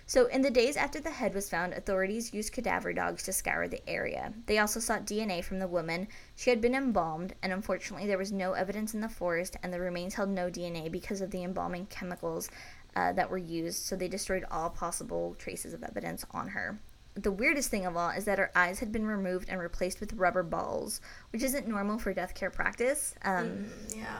[0.05, 3.67] So, in the days after the head was found, authorities used cadaver dogs to scour
[3.67, 4.33] the area.
[4.45, 6.07] They also sought DNA from the woman.
[6.35, 9.79] She had been embalmed, and unfortunately, there was no evidence in the forest, and the
[9.79, 12.49] remains held no DNA because of the embalming chemicals
[12.95, 16.77] uh, that were used, so they destroyed all possible traces of evidence on her.
[17.15, 20.13] The weirdest thing of all is that her eyes had been removed and replaced with
[20.13, 20.99] rubber balls,
[21.31, 23.15] which isn't normal for death care practice.
[23.23, 24.19] Um, mm, yeah.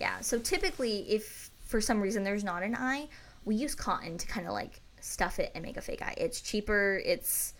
[0.00, 3.08] Yeah, so typically, if for some reason there's not an eye,
[3.44, 6.14] we use cotton to kind of like stuff it and make a fake eye.
[6.16, 7.54] It's cheaper, it's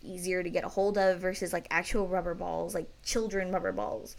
[0.00, 4.16] easier to get a hold of versus like actual rubber balls, like children rubber balls.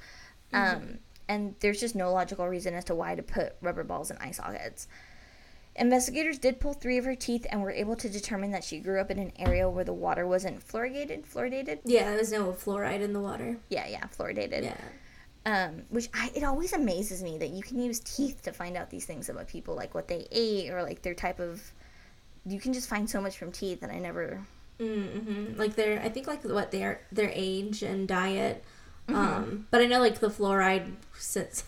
[0.54, 0.76] Mm-hmm.
[0.76, 4.18] Um, and there's just no logical reason as to why to put rubber balls in
[4.18, 4.88] eye sockets.
[5.78, 9.02] Investigators did pull three of her teeth and were able to determine that she grew
[9.02, 11.26] up in an area where the water wasn't fluoridated.
[11.26, 11.80] Fluoridated?
[11.84, 13.58] Yeah, there was no fluoride in the water.
[13.70, 14.64] Yeah, yeah, fluoridated.
[14.64, 14.78] Yeah.
[15.46, 18.90] Um, which I, it always amazes me that you can use teeth to find out
[18.90, 21.62] these things about people, like what they ate or like their type of
[22.45, 24.41] you can just find so much from teeth that I never.
[24.79, 25.58] Mm-hmm.
[25.58, 28.63] Like their, I think like what their their age and diet.
[29.08, 29.15] Mm-hmm.
[29.15, 31.63] Um, but I know like the fluoride, since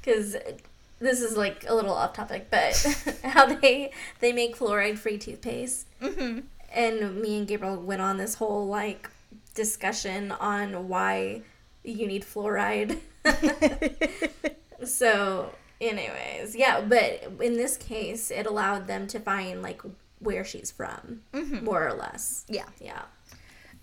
[0.00, 0.36] because
[1.00, 2.74] this is like a little off topic, but
[3.24, 5.86] how they they make fluoride free toothpaste.
[6.00, 6.40] Mm-hmm.
[6.72, 9.10] And me and Gabriel went on this whole like
[9.54, 11.42] discussion on why
[11.82, 12.98] you need fluoride.
[14.84, 19.82] so anyways yeah but in this case it allowed them to find like
[20.18, 21.64] where she's from mm-hmm.
[21.64, 23.02] more or less yeah yeah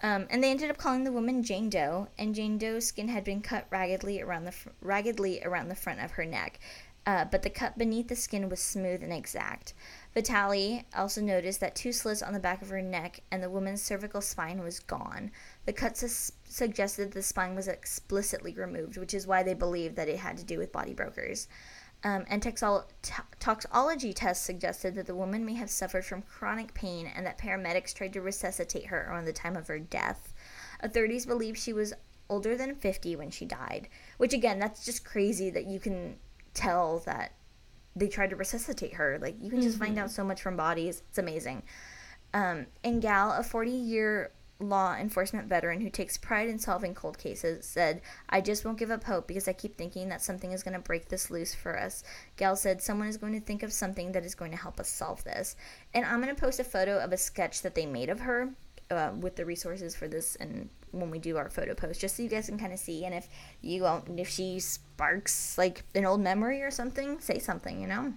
[0.03, 3.23] um, and they ended up calling the woman Jane Doe, and Jane Doe's skin had
[3.23, 6.59] been cut raggedly around the fr- raggedly around the front of her neck,
[7.07, 9.73] uh, but the cut beneath the skin was smooth and exact.
[10.13, 13.81] Vitali also noticed that two slits on the back of her neck and the woman's
[13.81, 15.31] cervical spine was gone.
[15.65, 20.09] The cuts su- suggested the spine was explicitly removed, which is why they believed that
[20.09, 21.47] it had to do with body brokers.
[22.03, 22.85] Um, and toxolo-
[23.39, 27.93] toxology tests suggested that the woman may have suffered from chronic pain and that paramedics
[27.93, 30.33] tried to resuscitate her around the time of her death.
[30.79, 31.93] Authorities believe she was
[32.29, 36.17] older than 50 when she died, which again, that's just crazy that you can
[36.53, 37.33] tell that
[37.95, 39.17] they tried to resuscitate her.
[39.19, 39.85] Like, you can just mm-hmm.
[39.85, 41.01] find out so much from bodies.
[41.09, 41.63] It's amazing.
[42.33, 47.17] Um, and Gal, a 40 year law enforcement veteran who takes pride in solving cold
[47.17, 50.63] cases, said, I just won't give up hope because I keep thinking that something is
[50.63, 52.03] going to break this loose for us.
[52.37, 54.89] Gal said, Someone is going to think of something that is going to help us
[54.89, 55.55] solve this.
[55.93, 58.49] And I'm going to post a photo of a sketch that they made of her
[58.89, 62.23] uh, with the resources for this and when we do our photo post just so
[62.23, 63.27] you guys can kind of see and if
[63.61, 68.13] you won't, if she sparks like an old memory or something say something you know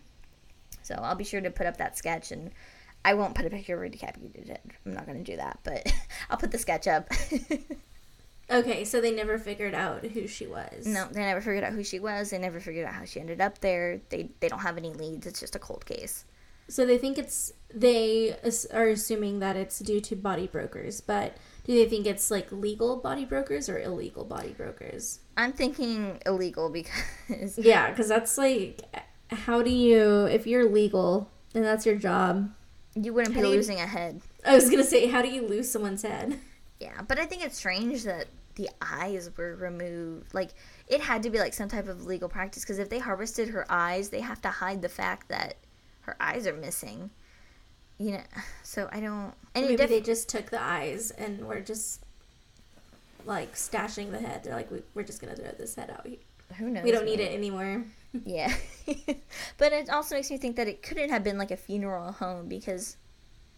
[0.82, 2.52] so i'll be sure to put up that sketch and
[3.04, 4.60] I won't put a picture of her decapitated head.
[4.84, 5.92] I'm not going to do that, but
[6.30, 7.08] I'll put the sketch up.
[8.50, 10.86] okay, so they never figured out who she was.
[10.86, 12.30] No, they never figured out who she was.
[12.30, 14.00] They never figured out how she ended up there.
[14.10, 15.26] They they don't have any leads.
[15.26, 16.24] It's just a cold case.
[16.68, 18.36] So they think it's they
[18.72, 22.96] are assuming that it's due to body brokers, but do they think it's like legal
[22.96, 25.20] body brokers or illegal body brokers?
[25.36, 28.82] I'm thinking illegal because yeah, because that's like
[29.30, 32.50] how do you if you're legal and that's your job
[32.94, 34.20] you wouldn't be losing you, a head.
[34.44, 36.38] I was gonna say, how do you lose someone's head?
[36.78, 38.26] Yeah, but I think it's strange that
[38.56, 40.34] the eyes were removed.
[40.34, 40.50] Like
[40.88, 43.66] it had to be like some type of legal practice because if they harvested her
[43.70, 45.56] eyes, they have to hide the fact that
[46.02, 47.10] her eyes are missing.
[47.98, 48.22] You know,
[48.62, 49.32] so I don't.
[49.54, 52.04] And maybe def- they just took the eyes and were just
[53.24, 54.44] like stashing the head.
[54.44, 56.06] They're like, we, are just gonna throw this head out.
[56.58, 56.84] Who knows?
[56.84, 57.84] We don't need it anymore.
[58.24, 58.54] Yeah.
[59.58, 62.48] but it also makes me think that it couldn't have been like a funeral home
[62.48, 62.96] because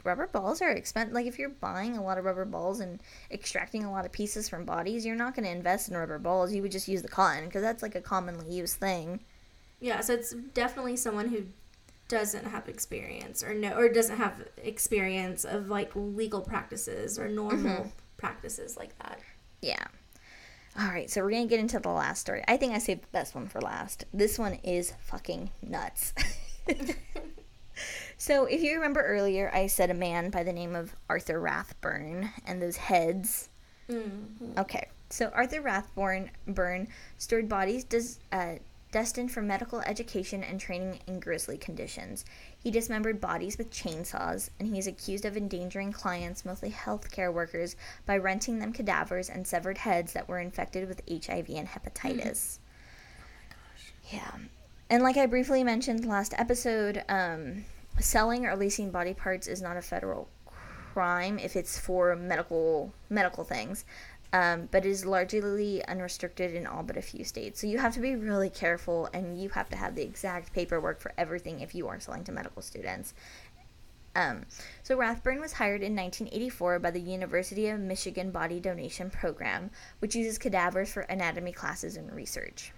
[0.04, 1.14] rubber balls are expensive.
[1.14, 4.48] Like if you're buying a lot of rubber balls and extracting a lot of pieces
[4.48, 6.52] from bodies, you're not going to invest in rubber balls.
[6.52, 9.20] You would just use the cotton because that's like a commonly used thing.
[9.80, 11.44] Yeah, so it's definitely someone who
[12.08, 17.76] doesn't have experience or no or doesn't have experience of like legal practices or normal
[17.76, 17.88] mm-hmm.
[18.16, 19.18] practices like that.
[19.60, 19.84] Yeah.
[20.78, 22.42] All right, so we're to get into the last story.
[22.48, 24.06] I think I saved the best one for last.
[24.12, 26.14] This one is fucking nuts.
[28.16, 32.30] so, if you remember earlier, I said a man by the name of Arthur Rathburn
[32.46, 33.50] and those heads.
[33.90, 34.58] Mm-hmm.
[34.58, 38.54] Okay, so Arthur Rathburn Burn stored bodies does, uh,
[38.92, 42.24] destined for medical education and training in grisly conditions.
[42.62, 47.74] He dismembered bodies with chainsaws, and he is accused of endangering clients, mostly healthcare workers,
[48.06, 52.58] by renting them cadavers and severed heads that were infected with HIV and hepatitis.
[53.50, 53.56] Oh
[54.12, 54.32] yeah.
[54.88, 57.64] And like I briefly mentioned last episode, um,
[57.98, 60.28] selling or leasing body parts is not a federal
[60.92, 63.86] crime if it's for medical medical things
[64.32, 67.60] um, but it is largely unrestricted in all but a few states.
[67.60, 71.00] So you have to be really careful and you have to have the exact paperwork
[71.00, 73.12] for everything if you are selling to medical students.
[74.14, 74.44] Um,
[74.82, 80.14] so Rathburn was hired in 1984 by the University of Michigan Body Donation Program, which
[80.14, 82.72] uses cadavers for anatomy classes and research.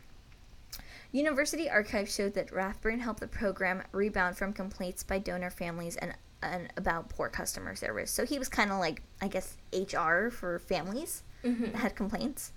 [1.10, 6.14] University archives showed that Rathburn helped the program rebound from complaints by donor families and,
[6.42, 8.10] and about poor customer service.
[8.10, 11.76] So he was kind of like, I guess, HR for families mm-hmm.
[11.76, 12.52] had complaints.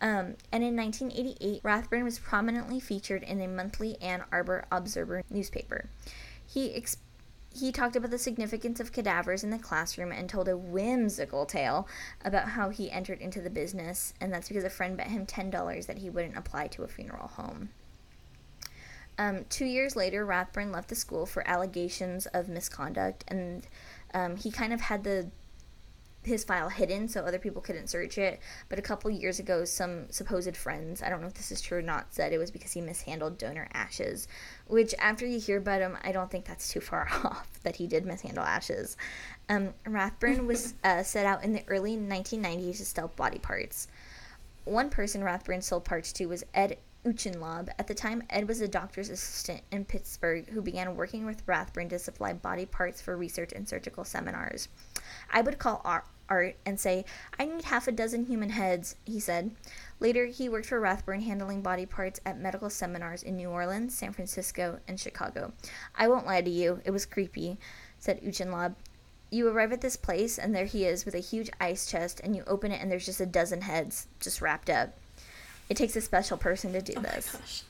[0.00, 5.88] Um, and in 1988, Rathburn was prominently featured in a monthly Ann Arbor Observer newspaper.
[6.44, 6.96] He ex-
[7.54, 11.86] he talked about the significance of cadavers in the classroom and told a whimsical tale
[12.24, 15.86] about how he entered into the business, and that's because a friend bet him $10
[15.86, 17.68] that he wouldn't apply to a funeral home.
[19.18, 23.66] Um, two years later, Rathburn left the school for allegations of misconduct, and
[24.14, 25.30] um, he kind of had the
[26.24, 28.40] his file hidden so other people couldn't search it.
[28.68, 31.78] But a couple years ago, some supposed friends, I don't know if this is true
[31.78, 34.28] or not, said it was because he mishandled donor ashes.
[34.66, 37.86] Which, after you hear about him, I don't think that's too far off that he
[37.86, 38.96] did mishandle ashes.
[39.48, 43.88] Um, Rathburn was uh, set out in the early 1990s to sell body parts.
[44.64, 47.68] One person Rathburn sold parts to was Ed Uchenlaub.
[47.78, 51.88] At the time, Ed was a doctor's assistant in Pittsburgh who began working with Rathburn
[51.88, 54.68] to supply body parts for research and surgical seminars.
[55.30, 57.04] I would call Art and say,
[57.38, 59.50] I need half a dozen human heads, he said.
[60.00, 64.12] Later, he worked for Rathburn handling body parts at medical seminars in New Orleans, San
[64.12, 65.52] Francisco, and Chicago.
[65.94, 67.58] I won't lie to you, it was creepy,
[67.98, 68.76] said Uchenlaub.
[69.30, 72.36] You arrive at this place, and there he is with a huge ice chest, and
[72.36, 74.96] you open it, and there's just a dozen heads just wrapped up.
[75.68, 77.64] It takes a special person to do oh this.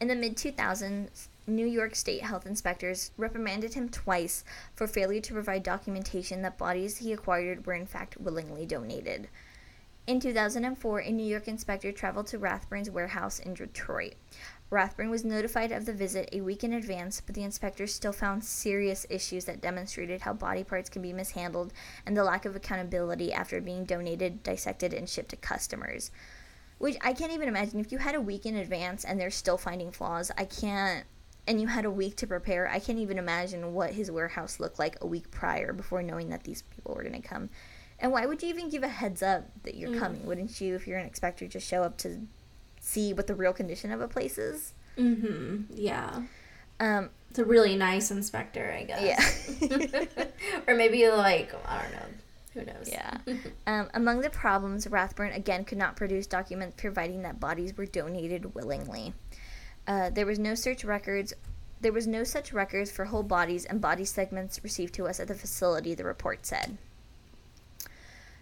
[0.00, 5.32] In the mid 2000s, New York State health inspectors reprimanded him twice for failure to
[5.32, 9.28] provide documentation that bodies he acquired were in fact willingly donated.
[10.06, 14.14] In 2004, a New York inspector traveled to Rathburn's warehouse in Detroit.
[14.70, 18.44] Rathburn was notified of the visit a week in advance, but the inspectors still found
[18.44, 21.72] serious issues that demonstrated how body parts can be mishandled
[22.06, 26.10] and the lack of accountability after being donated, dissected, and shipped to customers.
[26.80, 27.78] Which I can't even imagine.
[27.78, 31.04] If you had a week in advance and they're still finding flaws, I can't
[31.46, 34.78] and you had a week to prepare, I can't even imagine what his warehouse looked
[34.78, 37.48] like a week prior before knowing that these people were going to come.
[37.98, 39.98] And why would you even give a heads up that you're Mm.
[39.98, 40.26] coming?
[40.26, 42.26] Wouldn't you, if you're an inspector, just show up to
[42.80, 44.72] see what the real condition of a place is?
[44.96, 45.62] Mm-hmm.
[45.74, 46.22] Yeah.
[46.78, 49.58] Um, It's a really nice inspector, I guess.
[49.60, 50.04] yeah.
[50.68, 52.06] or maybe like I don't know.
[52.54, 52.88] Who knows?
[52.88, 53.18] Yeah.
[53.66, 58.54] Um, among the problems, Rathburn again could not produce documents providing that bodies were donated
[58.54, 59.14] willingly.
[59.86, 61.32] Uh, there was no search records.
[61.80, 65.28] There was no such records for whole bodies and body segments received to us at
[65.28, 65.94] the facility.
[65.94, 66.78] The report said.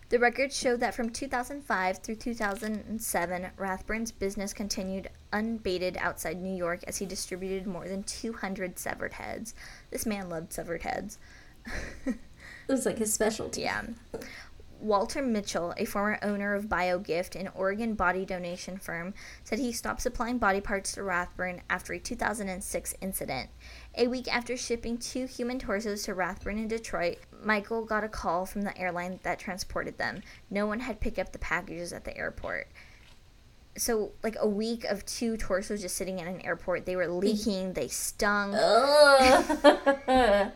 [0.08, 6.82] The records showed that from 2005 through 2007, Rathburn's business continued unbated outside New York
[6.86, 9.54] as he distributed more than 200 severed heads.
[9.90, 11.18] This man loved severed heads.
[12.68, 13.62] It was like his specialty.
[13.62, 13.82] Yeah.
[14.80, 19.12] Walter Mitchell, a former owner of BioGift, an Oregon body donation firm,
[19.42, 23.50] said he stopped supplying body parts to Rathburn after a 2006 incident.
[23.96, 28.46] A week after shipping two human torsos to Rathburn in Detroit, Mitchell got a call
[28.46, 30.22] from the airline that transported them.
[30.48, 32.68] No one had picked up the packages at the airport.
[33.76, 37.74] So, like a week of two torsos just sitting in an airport, they were leaking,
[37.74, 38.52] they stung.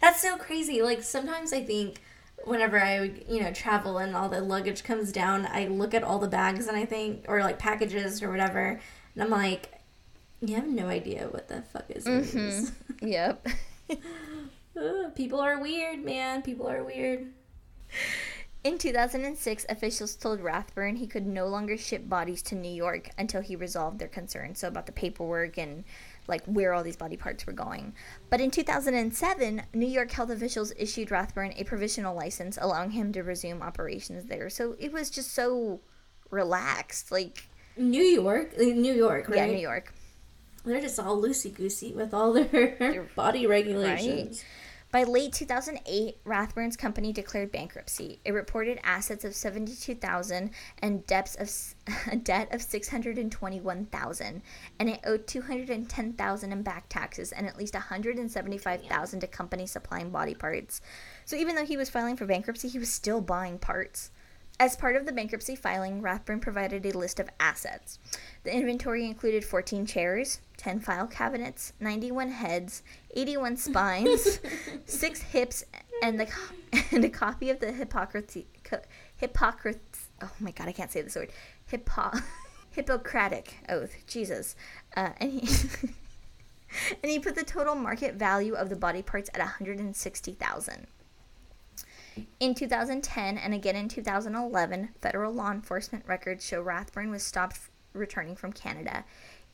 [0.00, 0.82] That's so crazy.
[0.82, 2.00] Like sometimes I think
[2.44, 6.18] whenever I you know travel and all the luggage comes down, I look at all
[6.18, 8.80] the bags and I think or like packages or whatever,
[9.14, 9.72] and I'm like,
[10.40, 12.38] you have no idea what the fuck is mm-hmm.
[12.38, 12.72] these.
[13.02, 13.46] Yep.
[15.14, 16.42] People are weird, man.
[16.42, 17.26] People are weird.
[18.64, 23.40] In 2006, officials told Rathburn he could no longer ship bodies to New York until
[23.40, 24.58] he resolved their concerns.
[24.58, 25.84] So, about the paperwork and
[26.28, 27.94] like where all these body parts were going.
[28.30, 33.22] But in 2007, New York health officials issued Rathburn a provisional license allowing him to
[33.22, 34.50] resume operations there.
[34.50, 35.80] So, it was just so
[36.30, 37.10] relaxed.
[37.10, 39.36] Like, New York, uh, New York, right?
[39.36, 39.92] yeah, New York.
[40.64, 44.44] They're just all loosey goosey with all their body regulations.
[44.96, 48.18] By late 2008, Rathburn's company declared bankruptcy.
[48.24, 51.52] It reported assets of 72,000 and debts of
[52.10, 54.42] a debt of 621,000,
[54.78, 60.34] and it owed 210,000 in back taxes and at least 175,000 to companies supplying body
[60.34, 60.80] parts.
[61.26, 64.12] So even though he was filing for bankruptcy, he was still buying parts.
[64.58, 67.98] As part of the bankruptcy filing, Rathburn provided a list of assets.
[68.44, 72.82] The inventory included 14 chairs, 10 file cabinets, 91 heads,
[73.14, 74.40] 81 spines,
[74.86, 75.64] 6 hips,
[76.02, 76.28] and, the,
[76.90, 78.44] and a copy of the Hippocrates.
[79.16, 80.08] Hippocrates.
[80.22, 81.30] Oh my god, I can't say this word.
[81.66, 82.12] Hippo,
[82.70, 83.94] Hippocratic oath.
[84.06, 84.56] Jesus.
[84.96, 85.68] Uh, and he.
[87.02, 90.86] and he put the total market value of the body parts at 160,000.
[92.40, 97.70] In 2010 and again in 2011, federal law enforcement records show Rathburn was stopped f-
[97.92, 99.04] returning from Canada.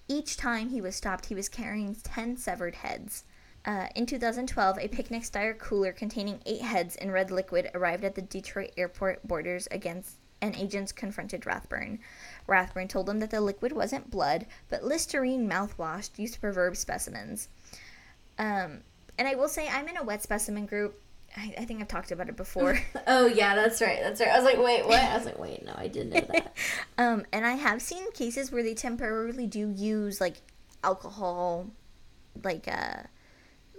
[0.08, 3.24] Each time he was stopped, he was carrying 10 severed heads.
[3.64, 8.14] Uh, in 2012, a picnic style cooler containing eight heads in red liquid arrived at
[8.14, 12.00] the Detroit airport borders against and agents confronted Rathburn.
[12.48, 17.48] Rathburn told them that the liquid wasn't blood, but Listerine mouthwash used to preserve specimens.
[18.38, 18.80] Um,
[19.16, 21.00] and I will say, I'm in a wet specimen group.
[21.36, 22.78] I, I think I've talked about it before.
[23.06, 24.00] Oh yeah, that's right.
[24.02, 24.30] That's right.
[24.30, 25.02] I was like, wait, what?
[25.02, 26.56] I was like, wait, no, I didn't know that.
[26.98, 30.36] um, and I have seen cases where they temporarily do use like
[30.84, 31.68] alcohol,
[32.42, 33.02] like uh,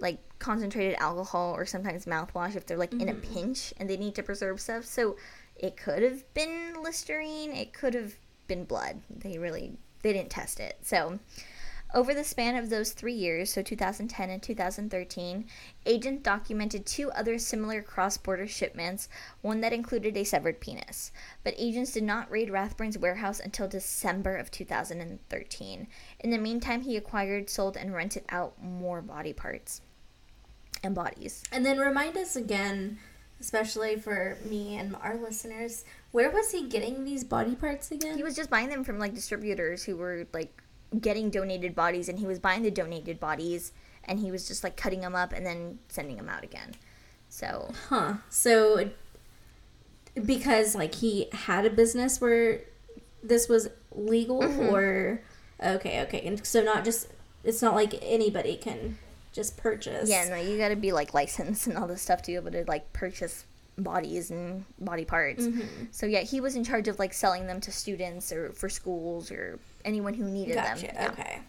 [0.00, 4.14] like concentrated alcohol or sometimes mouthwash if they're like in a pinch and they need
[4.16, 4.84] to preserve stuff.
[4.84, 5.16] So
[5.56, 7.52] it could have been Listerine.
[7.52, 8.14] It could have
[8.46, 9.00] been blood.
[9.08, 10.76] They really they didn't test it.
[10.82, 11.18] So
[11.94, 15.46] over the span of those three years, so 2010 and 2013,
[15.86, 19.08] agents documented two other similar cross border shipments,
[19.42, 21.12] one that included a severed penis.
[21.44, 25.86] But agents did not raid Rathburn's warehouse until December of 2013.
[26.20, 29.80] In the meantime, he acquired, sold, and rented out more body parts
[30.82, 31.44] and bodies.
[31.52, 32.98] And then remind us again,
[33.40, 38.16] especially for me and our listeners, where was he getting these body parts again?
[38.16, 40.63] He was just buying them from like distributors who were like
[41.00, 43.72] getting donated bodies, and he was buying the donated bodies
[44.06, 46.74] and he was just like cutting them up and then sending them out again.
[47.28, 48.14] So Huh.
[48.30, 48.90] So
[50.24, 52.60] because like he had a business where
[53.22, 54.74] this was legal mm-hmm.
[54.74, 55.22] or
[55.62, 56.20] okay, okay.
[56.26, 57.08] And so not just
[57.42, 58.98] it's not like anybody can
[59.32, 60.08] just purchase.
[60.08, 62.52] Yeah, no, you got to be like licensed and all this stuff to be able
[62.52, 63.44] to like purchase
[63.76, 65.46] bodies and body parts.
[65.46, 65.86] Mm-hmm.
[65.90, 69.32] So yeah, he was in charge of like selling them to students or for schools
[69.32, 70.86] or anyone who needed Gotcha.
[70.86, 70.94] them.
[70.94, 71.08] Yeah.
[71.10, 71.40] Okay.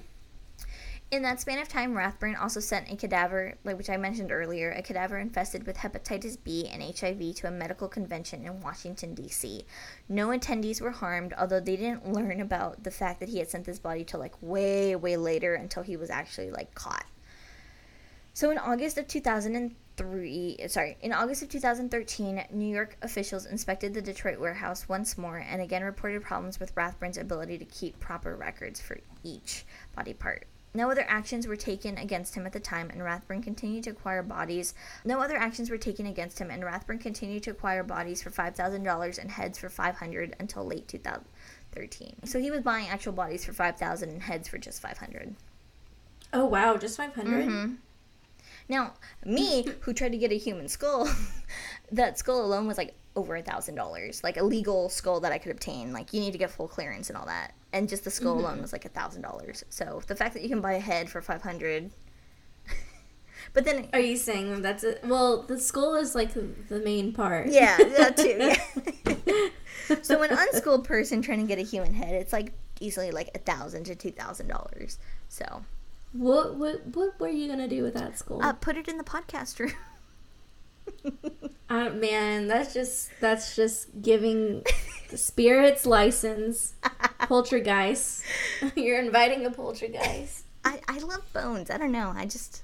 [1.11, 4.71] In that span of time, Rathburn also sent a cadaver, like which I mentioned earlier,
[4.71, 9.65] a cadaver infested with hepatitis B and HIV to a medical convention in Washington D.C.
[10.09, 13.65] No attendees were harmed, although they didn't learn about the fact that he had sent
[13.65, 17.05] this body till like way, way later until he was actually like caught.
[18.33, 19.75] So in August of 2003,
[20.67, 25.61] sorry, in August of 2013, New York officials inspected the Detroit warehouse once more and
[25.61, 29.65] again reported problems with Rathburn's ability to keep proper records for each
[29.95, 30.47] body part.
[30.73, 34.21] No other actions were taken against him at the time, and Rathburn continued to acquire
[34.21, 34.73] bodies.
[35.05, 38.55] No other actions were taken against him, and Rathburn continued to acquire bodies for five
[38.57, 41.23] thousand dollars and heads for five hundred until late two thousand
[41.71, 42.15] thirteen.
[42.25, 45.35] So he was buying actual bodies for five thousand and heads for just five hundred.
[46.33, 47.75] Oh wow, just five Mm-hmm.
[48.67, 48.93] Now,
[49.23, 51.09] me, who tried to get a human skull,
[51.91, 55.37] that skull alone was like over a thousand dollars, like a legal skull that I
[55.37, 55.93] could obtain.
[55.93, 58.53] Like you need to get full clearance and all that, and just the skull alone
[58.53, 58.61] mm-hmm.
[58.61, 59.63] was like a thousand dollars.
[59.69, 61.91] So the fact that you can buy a head for five hundred,
[63.53, 65.01] but then Are you saying that's it?
[65.05, 67.47] Well, the skull is like the main part.
[67.47, 68.35] yeah, that too.
[69.87, 69.99] Yeah.
[70.01, 73.39] so an unschooled person trying to get a human head, it's like easily like a
[73.39, 74.97] thousand to two thousand dollars.
[75.29, 75.63] So
[76.17, 78.41] What what what were you gonna do with that skull?
[78.41, 79.73] uh, put it in the podcast room.
[81.67, 84.63] Uh, man, that's just that's just giving
[85.09, 86.75] the spirits license.
[87.21, 88.23] Poltergeist.
[88.75, 90.45] You're inviting a poltergeist.
[90.63, 91.71] I, I love bones.
[91.71, 92.13] I don't know.
[92.15, 92.61] I just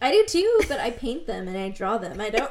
[0.00, 2.22] I do too, but I paint them and I draw them.
[2.22, 2.50] I don't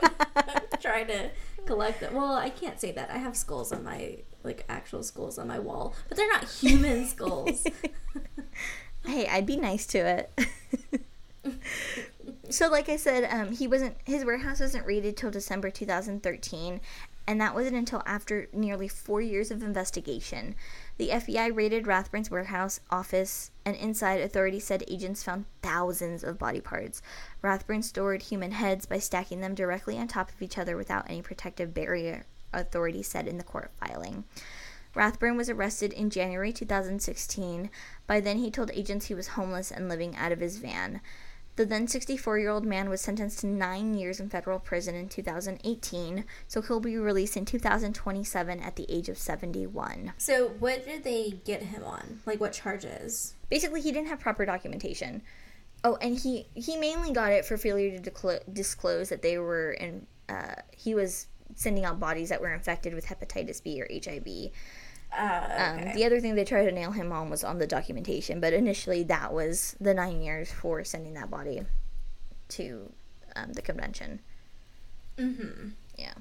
[0.80, 1.32] try to
[1.66, 2.14] collect them.
[2.14, 3.10] Well, I can't say that.
[3.10, 7.08] I have skulls on my like actual skulls on my wall, but they're not human
[7.08, 7.66] skulls.
[9.22, 10.32] Hey, I'd be nice to it.
[12.50, 13.96] so, like I said, um, he wasn't.
[14.06, 16.82] His warehouse wasn't raided till December 2013,
[17.28, 20.56] and that wasn't until after nearly four years of investigation.
[20.98, 26.62] The FBI raided Rathburn's warehouse office, and inside, authorities said agents found thousands of body
[26.62, 27.02] parts.
[27.42, 31.22] Rathburn stored human heads by stacking them directly on top of each other without any
[31.22, 32.26] protective barrier.
[32.54, 34.26] Authorities said in the court filing.
[34.94, 37.70] Rathburn was arrested in January 2016.
[38.08, 41.02] By then, he told agents he was homeless and living out of his van.
[41.58, 45.10] The then 64 year old man was sentenced to nine years in federal prison in
[45.10, 50.14] 2018, so he'll be released in 2027 at the age of 71.
[50.18, 52.22] so, what did they get him on?
[52.26, 53.36] Like, what charges?
[53.50, 55.22] Basically, he didn't have proper documentation.
[55.84, 59.72] Oh, and he, he mainly got it for failure to declo- disclose that they were
[59.72, 64.52] in, uh, he was sending out bodies that were infected with hepatitis B or HIV.
[65.12, 68.40] Uh, Um, the other thing they tried to nail him on was on the documentation,
[68.40, 71.66] but initially that was the nine years for sending that body
[72.50, 72.92] to
[73.36, 74.22] um, the convention.
[75.18, 75.70] mm-hmm.
[75.98, 76.14] Yeah.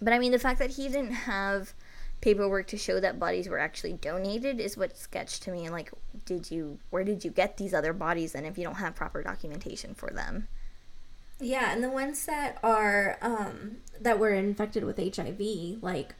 [0.00, 1.74] But I mean, the fact that he didn't have
[2.20, 5.68] paperwork to show that bodies were actually donated is what sketched to me.
[5.70, 5.92] Like,
[6.24, 9.22] did you, where did you get these other bodies then if you don't have proper
[9.22, 10.48] documentation for them?
[11.40, 16.14] Yeah, and the ones that are um that were infected with HIV, like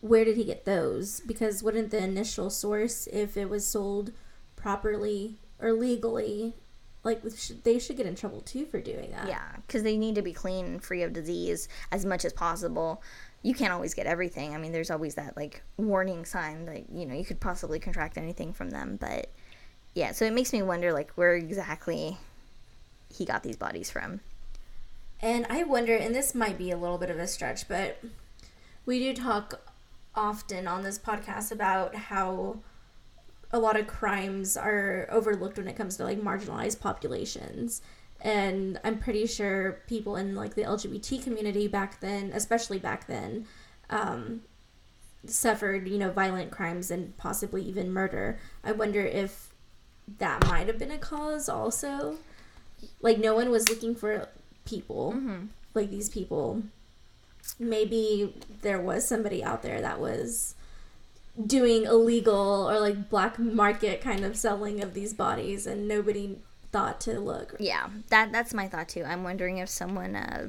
[0.00, 1.20] where did he get those?
[1.20, 4.12] Because wouldn't the initial source, if it was sold
[4.56, 6.54] properly or legally,
[7.02, 7.22] like
[7.64, 9.28] they should get in trouble too for doing that.
[9.28, 13.02] Yeah, because they need to be clean and free of disease as much as possible.
[13.42, 14.54] You can't always get everything.
[14.54, 18.18] I mean, there's always that like warning sign that you know you could possibly contract
[18.18, 18.98] anything from them.
[19.00, 19.30] But
[19.94, 22.18] yeah, so it makes me wonder like where exactly
[23.12, 24.20] he got these bodies from.
[25.20, 28.00] And I wonder, and this might be a little bit of a stretch, but
[28.86, 29.60] we do talk
[30.14, 32.58] often on this podcast about how
[33.50, 37.80] a lot of crimes are overlooked when it comes to like marginalized populations.
[38.20, 43.46] And I'm pretty sure people in like the LGBT community back then, especially back then,
[43.90, 44.42] um,
[45.26, 48.38] suffered, you know, violent crimes and possibly even murder.
[48.64, 49.54] I wonder if
[50.18, 52.16] that might have been a cause also.
[53.00, 54.28] Like, no one was looking for
[54.64, 55.12] people
[55.74, 56.62] like these people.
[57.58, 60.54] Maybe there was somebody out there that was
[61.46, 66.38] doing illegal or like black market kind of selling of these bodies and nobody
[66.72, 67.54] thought to look.
[67.58, 69.04] Yeah, that that's my thought too.
[69.04, 70.48] I'm wondering if someone uh,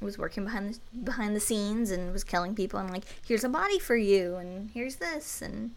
[0.00, 3.48] was working behind the, behind the scenes and was killing people and like, here's a
[3.48, 5.72] body for you, and here's this, and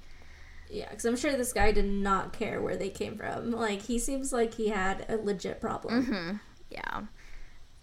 [0.70, 3.52] Yeah, because I'm sure this guy did not care where they came from.
[3.52, 6.40] Like, he seems like he had a legit problem.
[6.72, 7.02] yeah,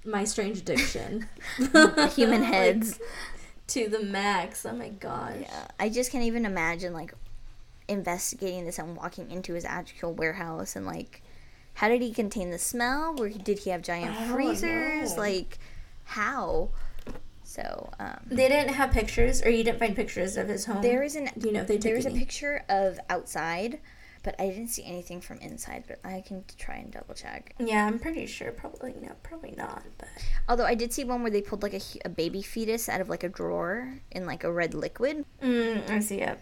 [0.04, 1.28] My strange addiction.
[1.56, 1.70] human
[2.42, 2.98] Like, heads.
[3.68, 4.64] to the max.
[4.66, 5.36] Oh my gosh.
[5.42, 7.14] Yeah, I just can't even imagine like
[7.88, 11.22] investigating this and walking into his actual warehouse and like,
[11.74, 13.14] how did he contain the smell?
[13.14, 15.14] Where did he have giant don't freezers?
[15.16, 15.20] know.
[15.22, 15.58] Like,
[16.04, 16.70] how?
[17.44, 20.82] So um, They didn't have pictures, or you didn't find pictures of his home.
[20.82, 23.80] there is an you know they there is a picture of outside,
[24.22, 25.84] but I didn't see anything from inside.
[25.88, 27.54] But I can try and double check.
[27.58, 28.50] Yeah, I'm pretty sure.
[28.52, 29.82] Probably no, probably not.
[29.98, 30.08] But
[30.48, 33.08] Although I did see one where they pulled like a, a baby fetus out of
[33.08, 35.24] like a drawer in like a red liquid.
[35.42, 36.38] mm, I see it.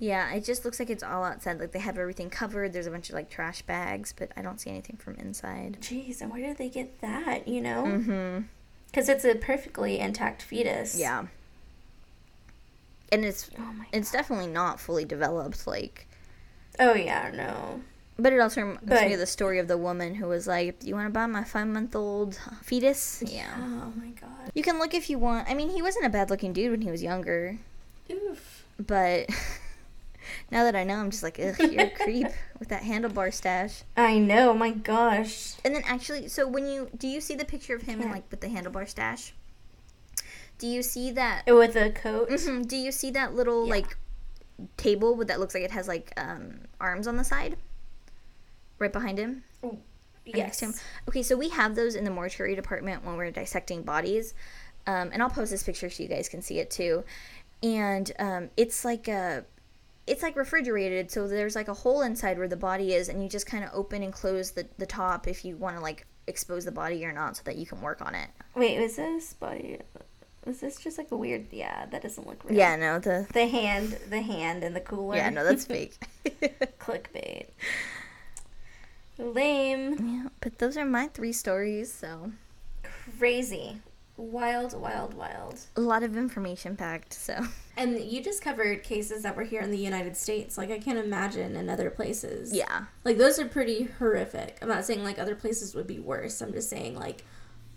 [0.00, 1.60] Yeah, it just looks like it's all outside.
[1.60, 2.72] Like they have everything covered.
[2.72, 5.78] There's a bunch of like trash bags, but I don't see anything from inside.
[5.80, 7.46] Jeez, and where did they get that?
[7.48, 8.42] You know, Mm-hmm.
[8.86, 10.98] because it's a perfectly intact fetus.
[10.98, 11.26] Yeah.
[13.12, 13.86] And it's Oh my.
[13.92, 15.66] it's definitely not fully developed.
[15.66, 16.08] Like,
[16.78, 17.80] Oh yeah, no.
[18.18, 20.80] but it also reminds But- me of the story of the woman who was like,
[20.80, 23.52] "Do you want to buy my five month old fetus?" Yeah.
[23.56, 24.50] Oh my god.
[24.54, 25.48] You can look if you want.
[25.48, 27.58] I mean, he wasn't a bad looking dude when he was younger,
[28.10, 28.64] Oof.
[28.78, 29.28] but
[30.50, 33.82] now that I know, I'm just like, ugh, you're a creep with that handlebar stash.
[33.96, 34.54] I know.
[34.54, 35.54] My gosh.
[35.64, 38.12] And then actually, so when you do you see the picture of him in Can't.
[38.12, 39.32] like with the handlebar stash?
[40.58, 41.42] Do you see that?
[41.46, 42.30] With a coat.
[42.30, 43.72] Mhm, Do you see that little Yeah.
[43.74, 43.96] like
[44.76, 47.56] table with that looks like it has like um, arms on the side,
[48.78, 49.42] right behind him?
[50.26, 50.58] next Yes.
[50.58, 50.74] to him?
[51.08, 54.34] Okay, so we have those in the mortuary department when we're dissecting bodies,
[54.86, 57.04] um, and I'll post this picture so you guys can see it too.
[57.62, 59.44] And um, it's like a,
[60.06, 63.28] it's like refrigerated, so there's like a hole inside where the body is, and you
[63.28, 66.64] just kind of open and close the the top if you want to like expose
[66.64, 68.28] the body or not, so that you can work on it.
[68.54, 69.78] Wait, was this body?
[70.46, 71.46] Was this just like a weird?
[71.50, 72.56] Yeah, that doesn't look real.
[72.58, 75.16] Yeah, no, the The hand, the hand, and the cooler.
[75.16, 75.94] yeah, no, that's fake.
[76.78, 77.46] Clickbait.
[79.18, 79.96] Lame.
[80.24, 82.32] yeah, but those are my three stories, so
[83.18, 83.80] Crazy.
[84.16, 85.58] Wild, wild, wild.
[85.76, 87.12] a lot of information packed.
[87.12, 90.56] So And you just covered cases that were here in the United States.
[90.56, 92.52] Like I can't imagine in other places.
[92.54, 94.58] yeah, Like those are pretty horrific.
[94.62, 96.40] I'm not saying like other places would be worse.
[96.40, 97.24] I'm just saying like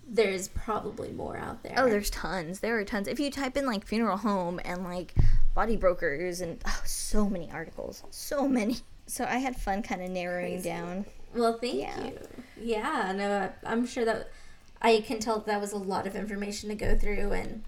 [0.08, 1.74] there's probably more out there.
[1.78, 2.60] Oh, there's tons.
[2.62, 3.08] There are tons.
[3.08, 5.14] If you type in like funeral home and like
[5.54, 8.78] body brokers and oh, so many articles, so many.
[9.10, 10.68] So I had fun kind of narrowing Crazy.
[10.68, 11.06] down.
[11.34, 12.04] Well, thank Yeah.
[12.08, 12.20] you.
[12.60, 14.32] Yeah, no, I'm sure that
[14.82, 17.64] I can tell that was a lot of information to go through and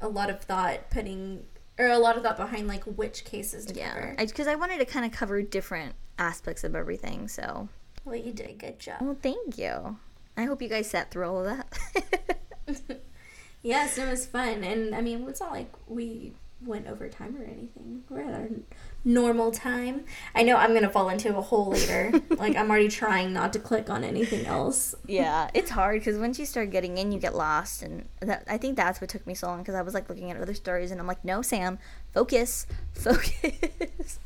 [0.00, 1.44] a lot of thought putting
[1.78, 4.14] or a lot of thought behind like which cases to Yeah, cover.
[4.18, 7.28] because I, wanted to kind of cover different aspects of everything.
[7.28, 7.68] So,
[8.06, 9.02] well, you did a good job.
[9.02, 9.98] well, thank you.
[10.40, 13.00] I hope you guys sat through all of that.
[13.62, 16.32] yes, it was fun, and I mean, it's not like we
[16.64, 18.04] went over time or anything.
[18.08, 18.48] We're at our
[19.04, 20.06] normal time.
[20.34, 22.12] I know I'm gonna fall into a hole later.
[22.30, 24.94] like I'm already trying not to click on anything else.
[25.06, 28.56] yeah, it's hard because once you start getting in, you get lost, and that I
[28.56, 30.90] think that's what took me so long because I was like looking at other stories,
[30.90, 31.78] and I'm like, no, Sam,
[32.14, 34.18] focus, focus.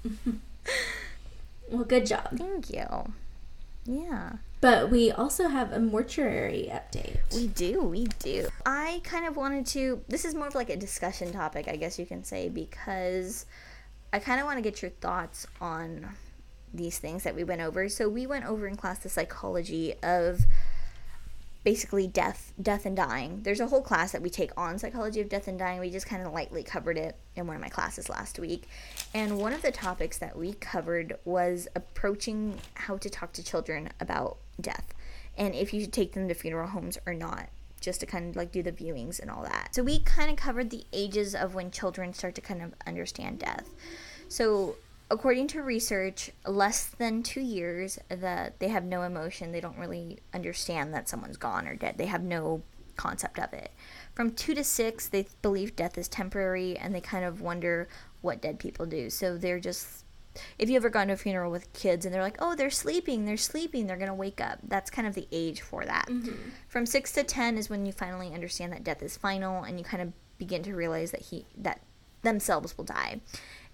[1.68, 2.28] Well, good job.
[2.36, 2.86] Thank you.
[3.84, 4.34] Yeah.
[4.64, 7.18] But we also have a mortuary update.
[7.34, 8.48] We do, we do.
[8.64, 10.02] I kind of wanted to.
[10.08, 13.44] This is more of like a discussion topic, I guess you can say, because
[14.10, 16.08] I kind of want to get your thoughts on
[16.72, 17.90] these things that we went over.
[17.90, 20.40] So we went over in class the psychology of
[21.62, 23.42] basically death, death and dying.
[23.42, 25.78] There's a whole class that we take on psychology of death and dying.
[25.78, 28.66] We just kind of lightly covered it in one of my classes last week.
[29.12, 33.90] And one of the topics that we covered was approaching how to talk to children
[34.00, 34.94] about death
[35.36, 37.48] and if you should take them to funeral homes or not
[37.80, 39.74] just to kind of like do the viewings and all that.
[39.74, 43.40] So we kind of covered the ages of when children start to kind of understand
[43.40, 43.68] death.
[44.28, 44.76] So
[45.10, 50.18] according to research, less than two years that they have no emotion, they don't really
[50.32, 51.98] understand that someone's gone or dead.
[51.98, 52.62] They have no
[52.96, 53.70] concept of it.
[54.14, 57.88] From two to six, they believe death is temporary and they kind of wonder
[58.22, 59.10] what dead people do.
[59.10, 60.03] So they're just
[60.58, 63.24] if you ever gone to a funeral with kids and they're like, oh, they're sleeping,
[63.24, 64.58] they're sleeping, they're going to wake up.
[64.62, 66.08] That's kind of the age for that.
[66.68, 69.84] From 6 to 10 is when you finally understand that death is final and you
[69.84, 71.80] kind of begin to realize that he that
[72.22, 73.20] themselves will die.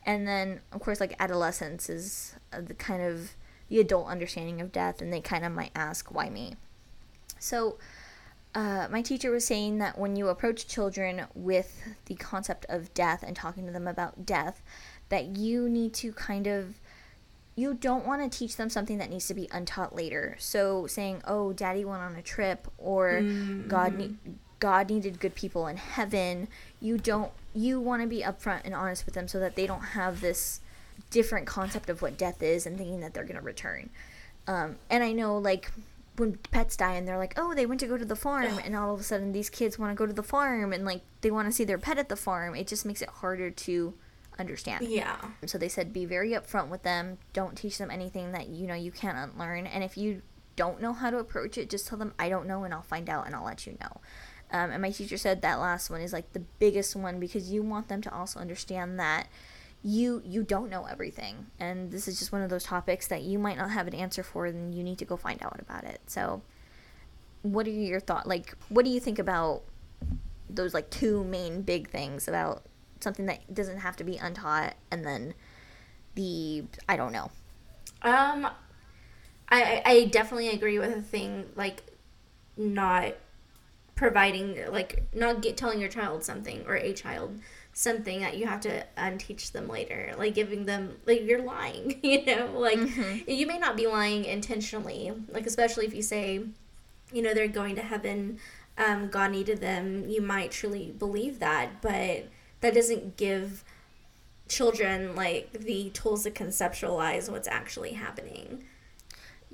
[0.05, 3.33] And then of course like adolescence is uh, the kind of
[3.69, 6.57] the adult understanding of death and they kind of might ask why me.
[7.39, 7.79] So
[8.55, 13.23] uh, my teacher was saying that when you approach children with the concept of death
[13.27, 14.63] and talking to them about death,
[15.09, 16.81] that you need to kind of
[17.57, 20.37] you don't want to teach them something that needs to be untaught later.
[20.39, 23.21] So saying, "Oh, Daddy went on a trip," or
[23.69, 24.15] "God, ne-
[24.61, 26.49] God needed good people in heaven,"
[26.81, 27.33] you don't.
[27.55, 30.61] You want to be upfront and honest with them so that they don't have this
[31.11, 33.91] different concept of what death is and thinking that they're going to return.
[34.47, 35.71] Um, and I know, like,
[36.17, 38.77] when pets die and they're like, oh, they went to go to the farm, and
[38.77, 41.31] all of a sudden these kids want to go to the farm and, like, they
[41.31, 43.95] want to see their pet at the farm, it just makes it harder to
[44.39, 44.89] understand.
[44.89, 45.17] Yeah.
[45.47, 47.19] So they said be very upfront with them.
[47.33, 49.67] Don't teach them anything that you know you can't unlearn.
[49.67, 50.23] And if you
[50.57, 53.09] don't know how to approach it, just tell them I don't know and I'll find
[53.09, 54.01] out and I'll let you know.
[54.53, 57.63] Um, and my teacher said that last one is like the biggest one because you
[57.63, 59.29] want them to also understand that
[59.83, 61.47] you you don't know everything.
[61.59, 64.23] And this is just one of those topics that you might not have an answer
[64.23, 66.01] for and you need to go find out about it.
[66.07, 66.43] So
[67.43, 69.63] what are your thoughts like what do you think about
[70.51, 72.63] those like two main big things about
[73.01, 75.35] something that doesn't have to be untaught and then
[76.15, 77.31] the i don't know?
[78.03, 78.47] Um
[79.49, 81.83] i i definitely agree with the thing like
[82.57, 83.15] not
[83.95, 87.39] providing like not get telling your child something or a child
[87.81, 92.23] something that you have to unteach them later like giving them like you're lying you
[92.27, 93.31] know like mm-hmm.
[93.31, 96.45] you may not be lying intentionally like especially if you say
[97.11, 98.39] you know they're going to heaven
[98.77, 102.27] um, god needed them you might truly believe that but
[102.61, 103.65] that doesn't give
[104.47, 108.63] children like the tools to conceptualize what's actually happening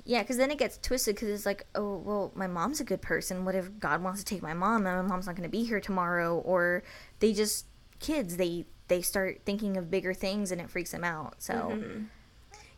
[0.03, 3.01] yeah, because then it gets twisted because it's like, oh, well, my mom's a good
[3.01, 3.43] person.
[3.43, 5.65] What if God wants to take my mom and my mom's not going to be
[5.65, 6.37] here tomorrow?
[6.37, 6.83] Or
[7.19, 7.65] they just
[7.99, 12.03] kids they they start thinking of bigger things and it freaks them out so mm-hmm.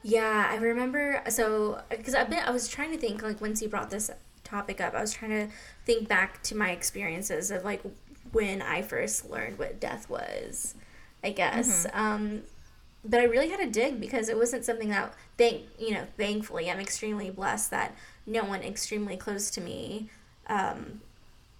[0.04, 3.70] yeah i remember so because i've been i was trying to think like once you
[3.70, 4.10] brought this
[4.44, 5.48] topic up i was trying to
[5.86, 7.82] think back to my experiences of like
[8.32, 10.76] when i first learned what death was
[11.24, 12.00] i guess mm-hmm.
[12.00, 12.42] um
[13.04, 16.70] but i really had to dig because it wasn't something that thank you know thankfully
[16.70, 17.96] i'm extremely blessed that
[18.26, 20.10] no one extremely close to me
[20.48, 21.02] um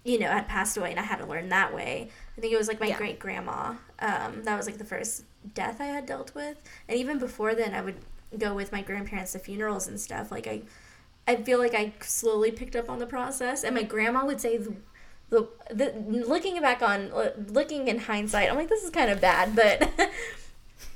[0.04, 2.10] you know had passed away and i had to learn that way
[2.40, 2.96] I think it was like my yeah.
[2.96, 3.74] great grandma.
[3.98, 6.56] Um, that was like the first death I had dealt with,
[6.88, 7.96] and even before then, I would
[8.38, 10.30] go with my grandparents to funerals and stuff.
[10.30, 10.62] Like I,
[11.28, 14.56] I feel like I slowly picked up on the process, and my grandma would say
[14.56, 14.74] the.
[15.28, 15.92] The, the
[16.26, 17.12] looking back on
[17.52, 19.88] looking in hindsight i'm like this is kind of bad but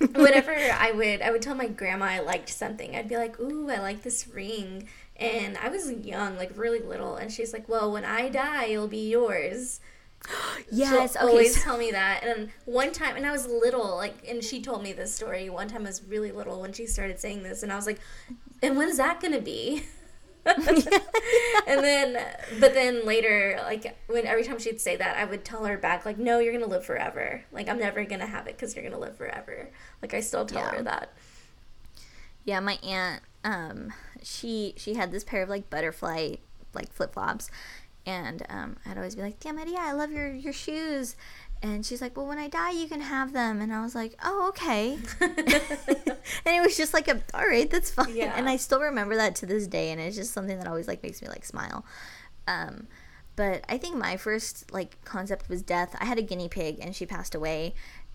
[0.12, 3.70] whenever I would I would tell my grandma I liked something, I'd be like, "Ooh,
[3.70, 7.92] I like this ring." And I was young, like really little, and she's like, "Well,
[7.92, 9.78] when I die, it'll be yours."
[10.70, 11.30] Yes, She'll okay.
[11.32, 12.24] always tell me that.
[12.24, 15.48] And one time, and I was little, like, and she told me this story.
[15.50, 18.00] One time, I was really little when she started saying this, and I was like,
[18.62, 19.84] "And when's that gonna be?"
[20.46, 22.22] and then,
[22.60, 26.04] but then later, like, when every time she'd say that, I would tell her back,
[26.04, 27.44] like, "No, you're gonna live forever.
[27.52, 29.70] Like, I'm never gonna have it because you're gonna live forever."
[30.02, 30.76] Like, I still tell yeah.
[30.76, 31.12] her that.
[32.44, 36.36] Yeah, my aunt, um, she she had this pair of like butterfly
[36.74, 37.50] like flip flops
[38.06, 41.16] and um, I'd always be like, "Damn yeah, I love your your shoes."
[41.62, 44.14] And she's like, "Well, when I die, you can have them." And I was like,
[44.22, 45.32] "Oh, okay." and
[46.46, 48.34] it was just like, a, "All right, that's fine." Yeah.
[48.36, 51.02] And I still remember that to this day, and it's just something that always like
[51.02, 51.84] makes me like smile.
[52.46, 52.86] Um,
[53.36, 55.96] but I think my first like concept was death.
[55.98, 57.74] I had a guinea pig, and she passed away,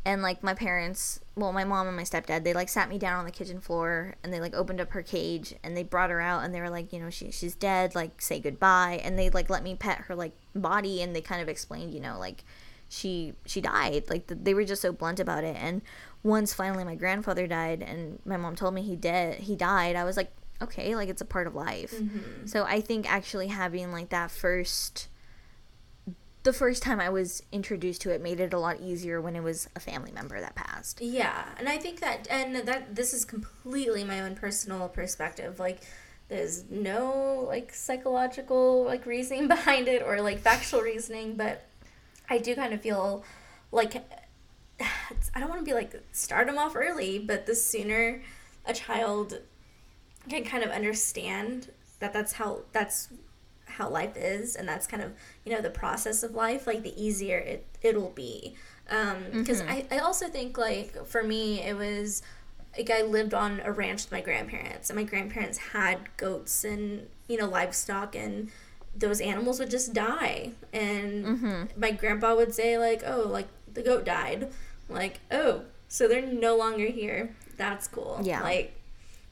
[0.09, 3.19] and like my parents well my mom and my stepdad they like sat me down
[3.19, 6.19] on the kitchen floor and they like opened up her cage and they brought her
[6.19, 9.29] out and they were like you know she, she's dead like say goodbye and they
[9.29, 12.43] like let me pet her like body and they kind of explained you know like
[12.89, 15.83] she she died like the, they were just so blunt about it and
[16.23, 20.03] once finally my grandfather died and my mom told me he did he died i
[20.03, 22.47] was like okay like it's a part of life mm-hmm.
[22.47, 25.07] so i think actually having like that first
[26.43, 29.43] the first time I was introduced to it made it a lot easier when it
[29.43, 31.01] was a family member that passed.
[31.01, 35.59] Yeah, and I think that and that this is completely my own personal perspective.
[35.59, 35.81] Like
[36.29, 41.65] there's no like psychological like reasoning behind it or like factual reasoning, but
[42.29, 43.23] I do kind of feel
[43.71, 43.95] like
[44.79, 48.21] I don't want to be like start them off early, but the sooner
[48.65, 49.39] a child
[50.29, 53.09] can kind of understand that that's how that's
[53.79, 55.11] how life is and that's kind of
[55.43, 58.55] you know the process of life like the easier it it'll be.
[58.85, 59.93] Because um, mm-hmm.
[59.93, 62.21] I, I also think like for me it was
[62.77, 67.07] like i lived on a ranch with my grandparents and my grandparents had goats and
[67.27, 68.49] you know livestock and
[68.95, 70.51] those animals would just die.
[70.73, 71.63] And mm-hmm.
[71.79, 74.51] my grandpa would say like oh like the goat died.
[74.87, 77.35] Like oh so they're no longer here.
[77.57, 78.19] That's cool.
[78.23, 78.41] Yeah.
[78.41, 78.78] Like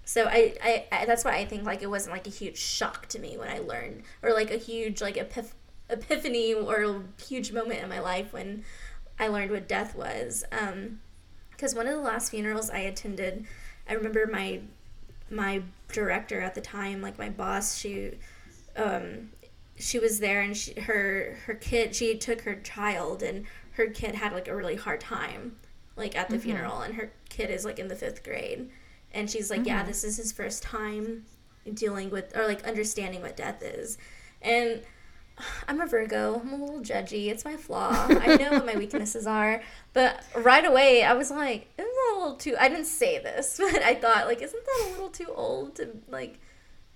[0.08, 3.08] so I, I, I, that's why I think like it wasn't like a huge shock
[3.08, 5.52] to me when I learned or like a huge like epiph-
[5.90, 8.64] epiphany or a huge moment in my life when
[9.20, 10.46] I learned what death was.
[10.50, 11.02] Um,
[11.52, 13.46] because one of the last funerals I attended,
[13.90, 14.62] I remember my
[15.30, 18.12] my director at the time, like my boss, she
[18.78, 19.32] um,
[19.78, 24.16] she was there and she, her her kid she took her child and her kid
[24.16, 25.58] had like a really hard time
[25.98, 26.46] like at the mm-hmm.
[26.46, 28.70] funeral and her kid is like in the fifth grade
[29.14, 29.70] and she's like, mm-hmm.
[29.70, 31.26] yeah, this is his first time
[31.74, 33.98] dealing with or like understanding what death is,
[34.42, 34.82] and.
[35.68, 36.40] I'm a Virgo.
[36.40, 37.28] I'm a little judgy.
[37.28, 38.08] It's my flaw.
[38.10, 39.62] I know what my weaknesses are.
[39.94, 42.56] But right away, I was like, isn't that a little too.
[42.60, 45.90] I didn't say this, but I thought, like, isn't that a little too old to,
[46.08, 46.40] like,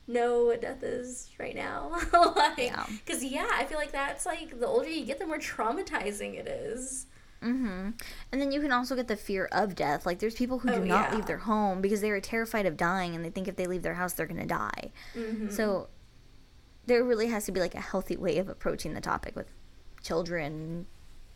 [0.07, 1.91] know what death is right now?
[2.13, 2.73] like,
[3.05, 3.43] because, yeah.
[3.43, 7.05] yeah, I feel like that's, like, the older you get, the more traumatizing it is.
[7.43, 7.89] Mm-hmm.
[8.31, 10.05] And then you can also get the fear of death.
[10.05, 11.15] Like there's people who Oh, do not yeah.
[11.15, 13.81] leave their home because they are terrified of dying and they think if they leave
[13.83, 14.91] their house they're gonna die.
[15.15, 15.49] Mm-hmm.
[15.49, 15.87] So
[16.85, 19.47] there really has to be like a healthy way of approaching the topic with
[20.03, 20.85] children,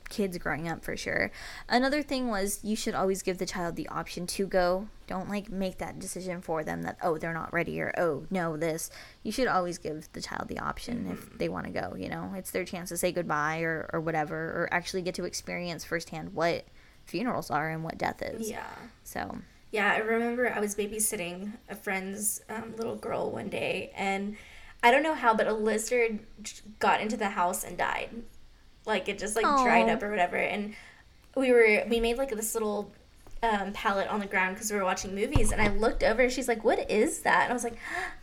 [0.10, 1.32] kids growing up for sure.
[1.68, 4.88] Another thing was you should always give the child the option to go.
[5.08, 8.58] Don't like make that decision for them that oh they're not ready or oh no
[8.58, 8.89] this.
[9.24, 12.34] You should always give the child the option if they want to go, you know.
[12.36, 16.34] It's their chance to say goodbye or or whatever or actually get to experience firsthand
[16.34, 16.66] what
[17.06, 18.49] funerals are and what death is.
[18.49, 18.68] Yeah.
[19.03, 19.38] So,
[19.72, 24.36] Yeah, I remember I was babysitting a friend's um, little girl one day, and
[24.82, 26.20] I don't know how, but a lizard
[26.80, 28.10] got into the house and died.
[28.86, 30.75] Like it just like dried up or whatever, and
[31.36, 32.91] we were we made like this little
[33.43, 36.31] um, pallet on the ground because we were watching movies, and I looked over and
[36.31, 37.77] she's like, "What is that?" And I was like,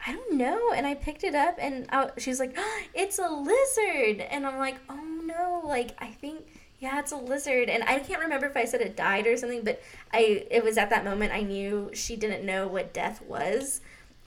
[0.06, 2.56] "I don't know," and I picked it up, and I, she was like,
[2.94, 6.44] "It's a lizard," and I'm like, "Oh no!" Like I think
[6.78, 9.62] yeah, it's a lizard, and I can't remember if I said it died or something,
[9.62, 9.80] but
[10.12, 13.80] I it was at that moment I knew she didn't know what death was.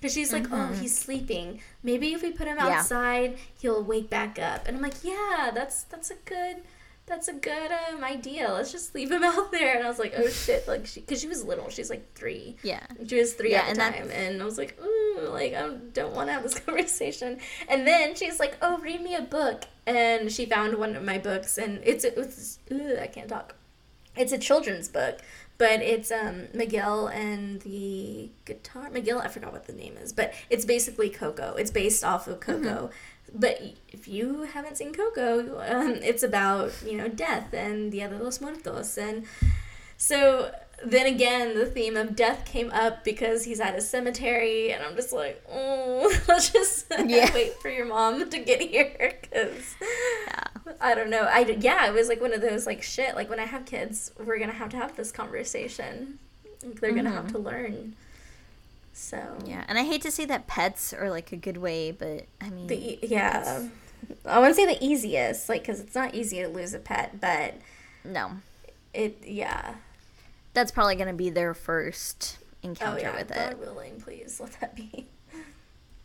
[0.06, 1.62] Because she's like, oh, he's sleeping.
[1.82, 2.78] Maybe if we put him Yeah.
[2.80, 4.68] outside, he'll wake back up.
[4.68, 6.58] And I'm like, yeah, that's that's a good,
[7.08, 8.52] that's a good um, idea.
[8.54, 9.76] Let's just leave him out there.
[9.76, 12.56] And I was like, oh shit, like she, because she was little, she's like three.
[12.62, 12.82] yeah.
[13.08, 15.70] She was three Yeah, at the and time, and I was like, ooh, like I
[15.94, 17.40] don't want to have this conversation.
[17.68, 21.18] And then she's like, oh, read me a book, and she found one of my
[21.18, 23.56] books, and it's it's ugh, I can't talk.
[24.16, 25.20] It's a children's book,
[25.58, 28.90] but it's um Miguel and the guitar.
[28.90, 31.56] Miguel, I forgot what the name is, but it's basically Coco.
[31.56, 32.90] It's based off of Coco.
[33.34, 33.60] But
[33.92, 38.40] if you haven't seen Coco, um, it's about you know death and Dia de los
[38.40, 39.26] Muertos, and
[39.98, 40.52] so
[40.86, 44.96] then again, the theme of death came up because he's at a cemetery, and I'm
[44.96, 47.34] just like, oh, let's just Yeah.
[47.34, 48.92] wait for your mom to get here,
[49.22, 49.76] because
[50.28, 50.44] Yeah.
[50.82, 51.24] I don't know.
[51.24, 53.16] I yeah, it was like one of those like shit.
[53.16, 56.20] Like when I have kids, we're gonna have to have this conversation.
[56.64, 57.48] Like, they're gonna have to mm-hmm.
[57.48, 57.96] learn.
[58.94, 62.26] So Yeah, and I hate to say that pets are like a good way, but
[62.42, 63.68] I mean, the e- yeah,
[64.26, 67.56] I wouldn't say the easiest, like because it's not easy to lose a pet, but
[68.04, 68.32] no,
[68.94, 69.76] it yeah.
[70.54, 73.60] that's probably gonna be their first encounter Oh encounter yeah, with God it.
[73.60, 75.08] willing, please let that be.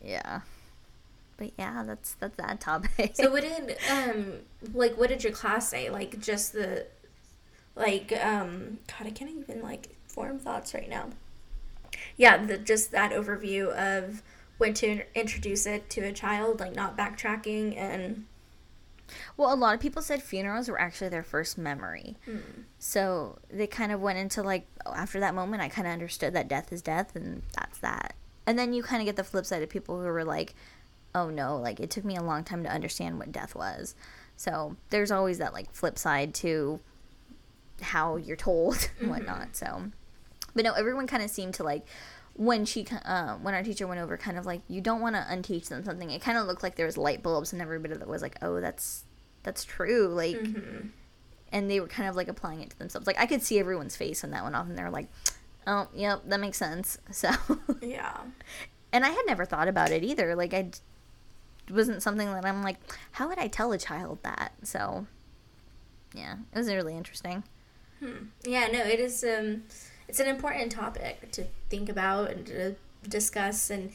[0.05, 0.41] Yeah,
[1.41, 3.13] but yeah, that's that's that topic.
[3.15, 4.35] So what did um
[4.75, 5.91] like what did your class say?
[5.91, 6.87] Like just the
[7.75, 11.09] like um God, I can't even like form thoughts right now.
[12.17, 14.23] Yeah, the just that overview of
[14.59, 18.27] when to introduce it to a child, like not backtracking and
[19.37, 22.17] well, a lot of people said funerals were actually their first memory,
[22.79, 26.35] so they kind of went into like oh, after that moment, I kind of understood
[26.35, 28.15] that death is death, and that's that.
[28.47, 30.55] And then you kind of get the flip side of people who were like,
[31.15, 33.95] oh no, like it took me a long time to understand what death was.
[34.37, 36.81] So there's always that like flip side to
[37.83, 39.57] how you're told and whatnot.
[39.57, 39.91] So,
[40.55, 41.87] but no, everyone kind of seemed to like
[42.35, 45.27] when she uh, when our teacher went over, kind of like you don't want to
[45.29, 46.11] unteach them something.
[46.11, 48.61] It kind of looked like there was light bulbs and everybody that was like, oh,
[48.61, 49.05] that's
[49.43, 50.39] that's true, like.
[51.53, 53.09] And they were kind of like applying it to themselves.
[53.09, 55.09] Like I could see everyone's face when that went off, and they were like,
[55.67, 57.31] "Oh, yep, that makes sense." So,
[57.83, 58.19] yeah.
[58.93, 60.37] and I had never thought about it either.
[60.37, 60.71] Like I
[61.71, 62.77] wasn't something that I'm like,
[63.13, 64.53] how would I tell a child that?
[64.63, 65.07] So,
[66.15, 67.45] yeah, it was really interesting.
[68.45, 69.65] Yeah, no, it is um
[70.09, 72.75] it's an important topic to think about and to
[73.09, 73.93] discuss and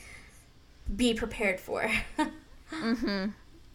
[0.96, 1.90] be prepared for.
[2.72, 3.28] mm-hmm.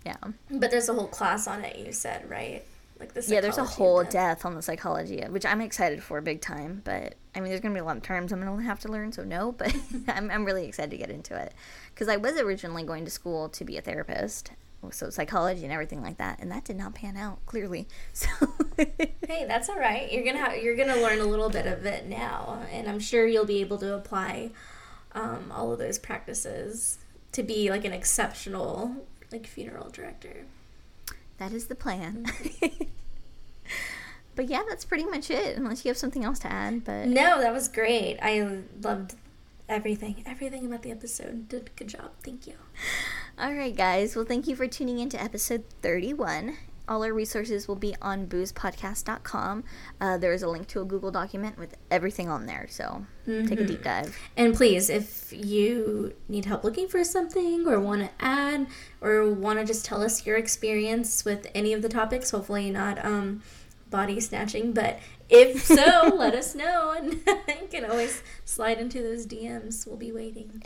[0.07, 0.17] Yeah,
[0.51, 2.65] but there's a whole class on it, you said, right?
[3.01, 3.41] Like the yeah.
[3.41, 4.45] There's a whole death.
[4.45, 6.83] on the psychology, which I'm excited for big time.
[6.85, 9.11] But I mean, there's gonna be a lot of terms I'm gonna have to learn,
[9.11, 9.53] so no.
[9.59, 9.75] But
[10.07, 11.55] I'm I'm really excited to get into it
[11.95, 14.53] because I was originally going to school to be a therapist,
[14.91, 17.89] so psychology and everything like that, and that did not pan out clearly.
[18.13, 18.29] So.
[18.77, 20.11] Hey, that's all right.
[20.13, 23.27] You're gonna have, you're gonna learn a little bit of it now, and I'm sure
[23.27, 24.51] you'll be able to apply
[25.13, 26.99] um, all of those practices
[27.33, 30.45] to be like an exceptional like funeral director.
[31.41, 32.27] That is the plan.
[32.27, 32.85] Mm-hmm.
[34.37, 35.57] but yeah, that's pretty much it.
[35.57, 38.19] Unless you have something else to add, but No, that was great.
[38.21, 39.15] I loved
[39.67, 41.49] everything, everything about the episode.
[41.49, 42.11] Did a good job.
[42.23, 42.55] Thank you.
[43.39, 44.15] all right, guys.
[44.15, 46.59] Well, thank you for tuning in to episode thirty-one.
[46.91, 49.63] All our resources will be on boozpodcast.com.
[50.01, 53.61] Uh, there is a link to a Google document with everything on there, so take
[53.61, 54.19] a deep dive.
[54.37, 58.67] And please, if you need help looking for something or want to add
[59.01, 63.03] or want to just tell us your experience with any of the topics, hopefully not
[63.05, 63.43] um,
[63.89, 67.13] body snatching, but if so, let us know and
[67.49, 69.87] you can always slide into those DMs.
[69.87, 70.61] We'll be waiting.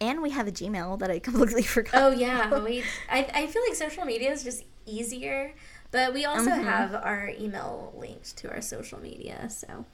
[0.00, 1.94] And we have a Gmail that I completely forgot.
[2.00, 2.62] Oh, yeah.
[2.62, 5.52] We, I, I feel like social media is just easier,
[5.90, 6.64] But we also Mhm.
[6.64, 9.48] have our email linked to our social media.
[9.48, 9.86] So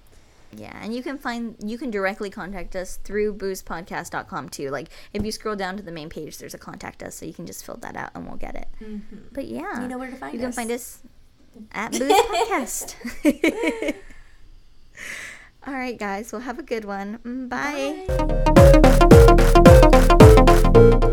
[0.56, 4.70] Yeah, and you can find you can directly contact us through boozpodcast.com too.
[4.70, 7.32] Like if you scroll down to the main page, there's a contact us, so you
[7.34, 8.68] can just fill that out and we'll get it.
[9.32, 10.34] But yeah, you know where to find us.
[10.34, 10.98] you can find us
[11.72, 12.94] at Booz Podcast.
[15.66, 16.30] All right, guys.
[16.32, 17.18] Well, have a good one.
[17.24, 18.04] Mm, Bye.
[21.00, 21.10] Bye.